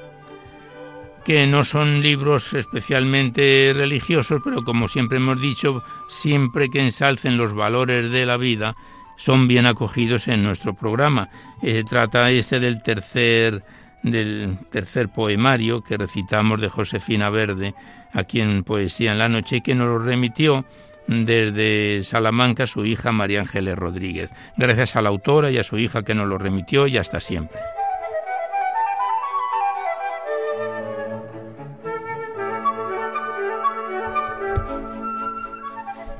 que 1.24 1.48
no 1.48 1.64
son 1.64 2.02
libros 2.02 2.54
especialmente 2.54 3.72
religiosos, 3.74 4.42
pero 4.44 4.66
como 4.66 4.90
siempre 4.90 5.16
hemos 5.16 5.42
dicho, 5.42 5.82
siempre 6.10 6.70
que 6.70 6.82
ensalcen 6.82 7.38
los 7.38 7.54
valores 7.54 8.12
de 8.12 8.26
la 8.26 8.36
vida, 8.36 8.76
son 9.16 9.48
bien 9.48 9.66
acogidos 9.66 10.28
en 10.28 10.44
nuestro 10.44 10.74
programa. 10.74 11.30
Eh, 11.62 11.86
trata 11.90 12.30
este 12.32 12.60
del 12.60 12.84
tercer 12.84 13.64
del 14.04 14.58
tercer 14.70 15.08
poemario 15.08 15.82
que 15.82 15.96
recitamos 15.96 16.60
de 16.60 16.68
Josefina 16.68 17.30
Verde 17.30 17.74
aquí 18.12 18.42
en 18.42 18.66
Poesía 18.66 19.14
en 19.14 19.20
la 19.20 19.30
Noche 19.30 19.62
que 19.62 19.74
nos 19.74 19.88
lo 19.88 20.00
remitió 20.00 20.66
desde 21.10 22.04
Salamanca 22.04 22.68
su 22.68 22.86
hija 22.86 23.12
María 23.12 23.40
Ángeles 23.40 23.76
Rodríguez. 23.76 24.32
Gracias 24.58 24.96
a 24.96 25.02
la 25.02 25.10
autora 25.10 25.50
y 25.50 25.58
a 25.58 25.64
su 25.64 25.80
hija 25.80 26.04
que 26.04 26.14
nos 26.14 26.28
lo 26.28 26.38
remitió 26.38 26.86
y 26.86 26.98
hasta 26.98 27.20
siempre. 27.20 27.60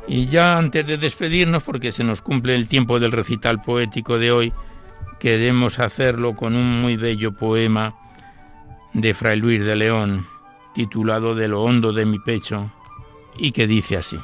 Y 0.08 0.26
ya 0.26 0.58
antes 0.58 0.88
de 0.88 0.98
despedirnos, 0.98 1.62
porque 1.62 1.92
se 1.92 2.04
nos 2.04 2.24
cumple 2.24 2.56
el 2.56 2.68
tiempo 2.68 3.00
del 3.00 3.12
recital 3.12 3.62
poético 3.62 4.18
de 4.18 4.32
hoy, 4.32 4.54
queremos 5.20 5.78
hacerlo 5.78 6.36
con 6.36 6.56
un 6.56 6.82
muy 6.82 6.98
bello 6.98 7.36
poema 7.36 7.94
de 8.94 9.14
Fray 9.14 9.40
Luis 9.40 9.64
de 9.64 9.76
León, 9.76 10.26
titulado 10.74 11.36
De 11.36 11.48
lo 11.48 11.62
hondo 11.62 11.94
de 11.94 12.08
mi 12.08 12.18
pecho, 12.18 12.72
y 13.38 13.52
que 13.52 13.68
dice 13.68 13.98
así. 13.98 14.18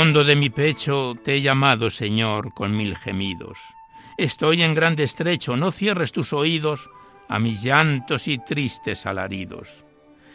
De 0.00 0.34
mi 0.34 0.48
pecho 0.48 1.14
te 1.22 1.34
he 1.34 1.42
llamado, 1.42 1.90
Señor, 1.90 2.54
con 2.54 2.74
mil 2.74 2.96
gemidos. 2.96 3.58
Estoy 4.16 4.62
en 4.62 4.72
grande 4.72 5.02
estrecho, 5.02 5.58
no 5.58 5.70
cierres 5.70 6.10
tus 6.10 6.32
oídos 6.32 6.88
a 7.28 7.38
mis 7.38 7.62
llantos 7.62 8.26
y 8.26 8.38
tristes 8.38 9.04
alaridos. 9.04 9.84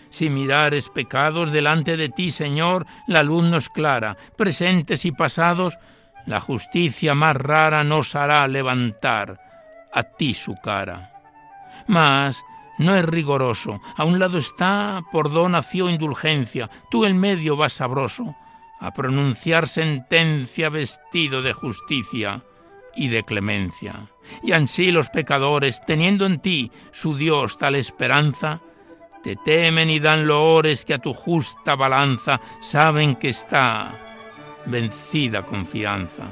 Si 0.10 0.30
mirares 0.30 0.90
pecados 0.90 1.52
delante 1.52 1.98
de 1.98 2.10
ti, 2.10 2.30
Señor, 2.30 2.86
la 3.08 3.24
luz 3.24 3.44
nos 3.44 3.70
clara, 3.70 4.16
presentes 4.38 5.04
y 5.04 5.12
pasados, 5.12 5.80
la 6.28 6.40
justicia 6.40 7.16
más 7.16 7.36
rara 7.36 7.84
nos 7.84 8.16
hará 8.16 8.48
levantar 8.48 9.42
a 9.92 10.04
ti 10.04 10.36
su 10.36 10.56
cara. 10.62 11.12
Mas, 11.88 12.44
no 12.78 12.96
es 12.96 13.04
rigoroso. 13.04 13.82
A 13.98 14.04
un 14.04 14.20
lado 14.20 14.38
está 14.38 15.02
por 15.12 15.32
do 15.34 15.50
nació 15.50 15.90
indulgencia, 15.90 16.70
tú 16.92 17.04
el 17.04 17.16
medio 17.16 17.58
vas 17.58 17.74
sabroso 17.74 18.36
a 18.86 18.92
pronunciar 18.92 19.68
sentencia 19.68 20.70
vestido 20.70 21.42
de 21.42 21.54
justicia 21.54 22.44
y 22.96 23.08
de 23.08 23.24
clemencia. 23.24 24.12
Y 24.44 24.52
ansí 24.52 24.92
los 24.92 25.10
pecadores, 25.10 25.84
teniendo 25.88 26.28
en 26.28 26.40
ti 26.40 26.72
su 26.92 27.18
Dios 27.18 27.58
tal 27.58 27.74
esperanza, 27.74 28.62
te 29.24 29.38
temen 29.38 29.90
y 29.90 30.00
dan 30.00 30.28
loores 30.28 30.86
que 30.86 30.94
a 30.94 31.00
tu 31.00 31.16
justa 31.16 31.76
balanza 31.76 32.40
saben 32.62 33.16
que 33.16 33.30
está 33.30 33.92
vencida 34.68 35.42
confianza. 35.42 36.26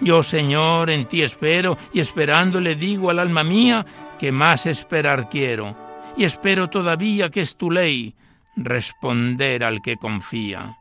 Yo, 0.00 0.24
Señor, 0.24 0.90
en 0.90 1.06
ti 1.06 1.22
espero 1.22 1.78
y 1.92 2.00
esperando 2.00 2.60
le 2.60 2.74
digo 2.74 3.10
al 3.10 3.20
alma 3.20 3.44
mía 3.44 3.86
que 4.18 4.32
más 4.32 4.66
esperar 4.66 5.28
quiero, 5.28 5.76
y 6.16 6.24
espero 6.24 6.68
todavía 6.68 7.30
que 7.30 7.42
es 7.42 7.56
tu 7.56 7.70
ley 7.70 8.16
responder 8.56 9.62
al 9.62 9.80
que 9.82 9.96
confía. 9.96 10.78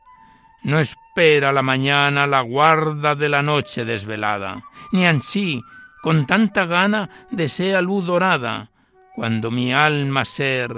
No 0.66 0.80
espera 0.80 1.52
la 1.52 1.62
mañana 1.62 2.26
la 2.26 2.42
guarda 2.42 3.14
de 3.14 3.30
la 3.30 3.44
noche 3.44 3.86
desvelada, 3.86 4.64
ni 4.92 5.06
ansí, 5.06 5.62
con 6.02 6.26
tanta 6.26 6.66
gana, 6.66 7.08
desea 7.30 7.84
luz 7.84 8.04
dorada, 8.04 8.72
cuando 9.14 9.52
mi 9.52 9.72
alma 9.72 10.26
ser 10.26 10.74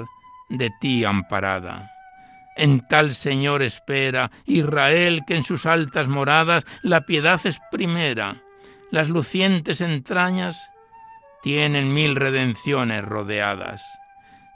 de 0.50 0.72
ti 0.82 1.06
amparada. 1.06 1.90
En 2.58 2.86
tal 2.86 3.14
Señor 3.14 3.62
espera 3.62 4.30
Israel 4.46 5.22
que 5.26 5.36
en 5.36 5.44
sus 5.46 5.66
altas 5.66 6.10
moradas 6.10 6.66
la 6.82 7.06
piedad 7.06 7.40
es 7.46 7.58
primera, 7.72 8.42
las 8.92 9.08
lucientes 9.08 9.80
entrañas 9.80 10.70
tienen 11.42 11.94
mil 11.94 12.18
redenciones 12.18 13.06
rodeadas. 13.06 13.86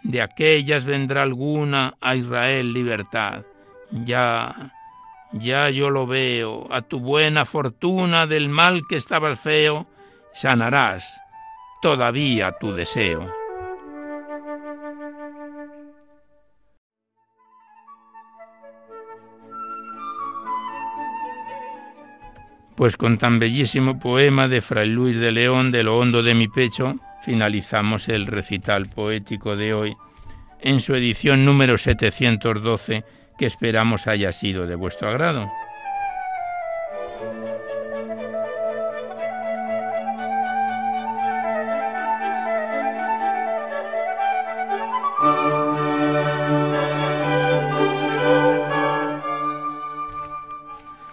De 0.03 0.21
aquellas 0.21 0.83
vendrá 0.83 1.21
alguna 1.21 1.93
a 2.01 2.17
Israel 2.17 2.73
libertad. 2.73 3.43
Ya 3.91 4.73
ya 5.33 5.69
yo 5.69 5.89
lo 5.89 6.05
veo, 6.05 6.67
a 6.71 6.81
tu 6.81 6.99
buena 6.99 7.45
fortuna 7.45 8.27
del 8.27 8.49
mal 8.49 8.81
que 8.87 8.97
estabas 8.97 9.39
feo, 9.39 9.87
sanarás 10.33 11.21
todavía 11.81 12.53
tu 12.59 12.73
deseo. 12.73 13.33
Pues 22.75 22.97
con 22.97 23.17
tan 23.17 23.37
bellísimo 23.37 23.99
poema 23.99 24.47
de 24.47 24.59
Fray 24.59 24.89
Luis 24.89 25.19
de 25.19 25.31
León 25.31 25.71
de 25.71 25.83
lo 25.83 25.99
hondo 25.99 26.23
de 26.23 26.33
mi 26.33 26.47
pecho, 26.47 26.95
finalizamos 27.21 28.09
el 28.09 28.25
recital 28.25 28.89
poético 28.89 29.55
de 29.55 29.73
hoy 29.73 29.95
en 30.61 30.79
su 30.79 30.95
edición 30.95 31.45
número 31.45 31.77
712 31.77 33.03
que 33.41 33.47
esperamos 33.47 34.05
haya 34.05 34.31
sido 34.31 34.67
de 34.67 34.75
vuestro 34.75 35.09
agrado. 35.09 35.51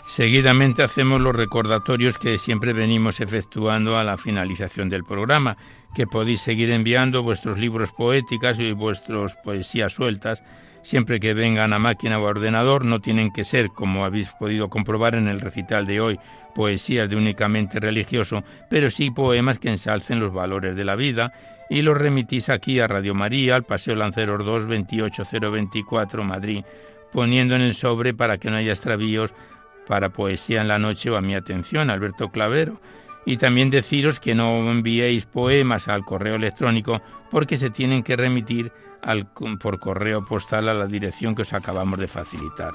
Seguidamente 0.07 0.83
hacemos 0.83 1.23
los 1.23 1.35
recordatorios 1.35 2.19
que 2.19 2.37
siempre 2.37 2.75
venimos 2.75 3.21
efectuando 3.21 3.97
a 3.97 4.05
la 4.05 4.19
finalización 4.19 4.91
del 4.91 5.05
programa, 5.05 5.57
que 5.95 6.07
podéis 6.07 6.43
seguir 6.43 6.71
enviando 6.73 7.23
vuestros 7.23 7.57
libros 7.57 7.93
poéticas 7.93 8.61
y 8.61 8.73
vuestras 8.73 9.35
poesías 9.37 9.95
sueltas 9.95 10.43
siempre 10.83 11.21
que 11.21 11.35
vengan 11.35 11.73
a 11.73 11.79
máquina 11.79 12.19
o 12.19 12.25
ordenador, 12.25 12.85
no 12.85 13.01
tienen 13.01 13.33
que 13.33 13.45
ser, 13.45 13.69
como 13.69 14.05
habéis 14.05 14.31
podido 14.31 14.69
comprobar 14.69 15.15
en 15.15 15.29
el 15.29 15.41
recital 15.41 15.87
de 15.87 16.01
hoy, 16.01 16.19
poesías 16.55 17.09
de 17.09 17.17
únicamente 17.17 17.79
religioso, 17.81 18.43
pero 18.69 18.91
sí 18.91 19.11
poemas 19.11 19.59
que 19.59 19.69
ensalcen 19.69 20.21
los 20.21 20.33
valores 20.33 20.77
de 20.77 20.85
la 20.85 20.97
vida 20.97 21.33
y 21.71 21.83
los 21.83 21.97
remitís 21.97 22.49
aquí 22.49 22.81
a 22.81 22.87
Radio 22.87 23.15
María, 23.15 23.55
al 23.55 23.65
Paseo 23.65 23.95
Lanceros 23.95 24.45
2, 24.45 24.67
28024, 24.67 26.25
Madrid, 26.25 26.65
poniendo 27.13 27.55
en 27.55 27.63
el 27.63 27.75
sobre 27.75 28.15
para 28.15 28.39
que 28.39 28.51
no 28.51 28.57
haya 28.57 28.73
extravíos 28.73 29.35
para 29.87 30.11
Poesía 30.11 30.61
en 30.61 30.69
la 30.69 30.79
Noche 30.79 31.11
o 31.11 31.17
a 31.17 31.21
mi 31.21 31.35
atención, 31.35 31.91
Alberto 31.91 32.31
Clavero. 32.31 32.81
Y 33.27 33.37
también 33.37 33.69
deciros 33.69 34.21
que 34.21 34.35
no 34.35 34.71
enviéis 34.71 35.27
poemas 35.27 35.89
al 35.89 36.05
correo 36.05 36.37
electrónico 36.37 37.03
porque 37.31 37.57
se 37.57 37.71
tienen 37.71 38.03
que 38.03 38.17
remitir 38.17 38.73
por 39.61 39.79
correo 39.79 40.25
postal 40.25 40.69
a 40.69 40.75
la 40.75 40.87
dirección 40.87 41.35
que 41.35 41.43
os 41.43 41.53
acabamos 41.53 41.99
de 41.99 42.09
facilitar. 42.09 42.75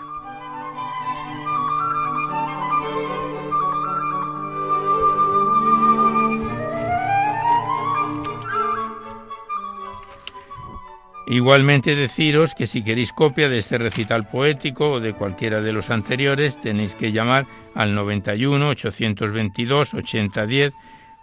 Igualmente 11.26 11.96
deciros 11.96 12.54
que 12.54 12.68
si 12.68 12.84
queréis 12.84 13.14
copia 13.14 13.48
de 13.48 13.58
este 13.58 13.78
recital 13.78 14.28
poético 14.28 14.92
o 14.92 15.00
de 15.00 15.14
cualquiera 15.14 15.62
de 15.62 15.72
los 15.72 15.90
anteriores 15.90 16.60
tenéis 16.60 16.96
que 16.96 17.14
llamar 17.14 17.48
al 17.74 17.96
91 17.96 18.68
822 18.68 19.94
8010 19.94 20.74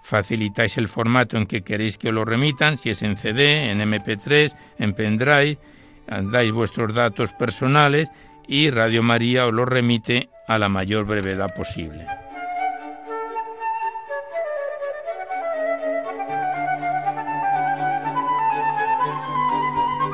facilitáis 0.03 0.78
el 0.78 0.88
formato 0.88 1.36
en 1.36 1.46
que 1.46 1.62
queréis 1.62 1.98
que 1.98 2.09
os 2.09 2.14
lo 2.14 2.24
remitan, 2.24 2.76
si 2.76 2.90
es 2.90 3.03
en 3.03 3.16
CD, 3.16 3.70
en 3.70 3.80
MP3, 3.80 4.55
en 4.78 4.94
pendrive, 4.94 5.59
dais 6.07 6.53
vuestros 6.53 6.94
datos 6.94 7.32
personales 7.32 8.09
y 8.48 8.70
Radio 8.70 9.03
María 9.03 9.46
os 9.46 9.55
lo 9.55 9.64
remite 9.64 10.28
a 10.48 10.59
la 10.59 10.68
mayor 10.68 11.05
brevedad 11.05 11.55
posible. 11.55 12.07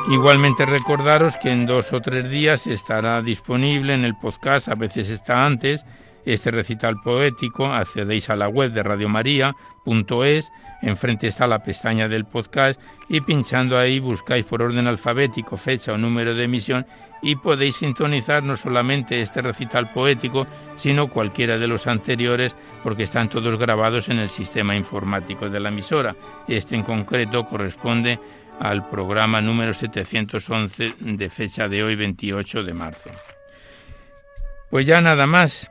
Igualmente 0.09 0.65
recordaros 0.67 1.37
que 1.37 1.51
en 1.51 1.67
dos 1.67 1.93
o 1.93 2.01
tres 2.01 2.31
días 2.31 2.69
estará 2.69 3.23
disponible 3.23 3.93
en 3.93 4.05
el 4.05 4.15
podcast, 4.15 4.69
a 4.69 4.77
veces 4.77 5.11
está 5.11 5.45
antes, 5.45 5.85
este 6.27 6.51
recital 6.51 7.01
poético, 7.01 7.67
accedéis 7.67 8.29
a 8.29 8.37
la 8.37 8.49
web 8.49 8.73
de 8.73 8.83
radiomaria.es, 8.83 10.53
enfrente 10.83 11.29
está 11.29 11.47
la 11.47 11.63
pestaña 11.63 12.09
del 12.09 12.25
podcast 12.25 12.81
y 13.09 13.21
pinchando 13.21 13.79
ahí 13.79 14.01
buscáis 14.01 14.45
por 14.45 14.61
orden 14.61 14.87
alfabético 14.89 15.57
fecha 15.57 15.93
o 15.93 15.99
número 15.99 16.35
de 16.35 16.45
emisión 16.45 16.85
y 17.23 17.37
podéis 17.37 17.77
sintonizar 17.77 18.43
no 18.43 18.57
solamente 18.57 19.21
este 19.21 19.41
recital 19.41 19.91
poético, 19.93 20.47
sino 20.75 21.09
cualquiera 21.09 21.59
de 21.59 21.69
los 21.69 21.87
anteriores 21.87 22.57
porque 22.83 23.05
están 23.05 23.29
todos 23.29 23.59
grabados 23.59 24.09
en 24.09 24.19
el 24.19 24.29
sistema 24.29 24.77
informático 24.77 25.49
de 25.49 25.61
la 25.61 25.71
emisora. 25.71 26.15
Este 26.49 26.75
en 26.75 26.83
concreto 26.83 27.47
corresponde 27.47 28.19
al 28.59 28.89
programa 28.89 29.41
número 29.41 29.73
711 29.73 30.95
de 31.01 31.31
fecha 31.31 31.69
de 31.69 31.85
hoy 31.85 31.95
28 31.95 32.63
de 32.63 32.75
marzo. 32.75 33.11
Pues 34.71 34.87
ya 34.87 35.01
nada 35.01 35.27
más. 35.27 35.71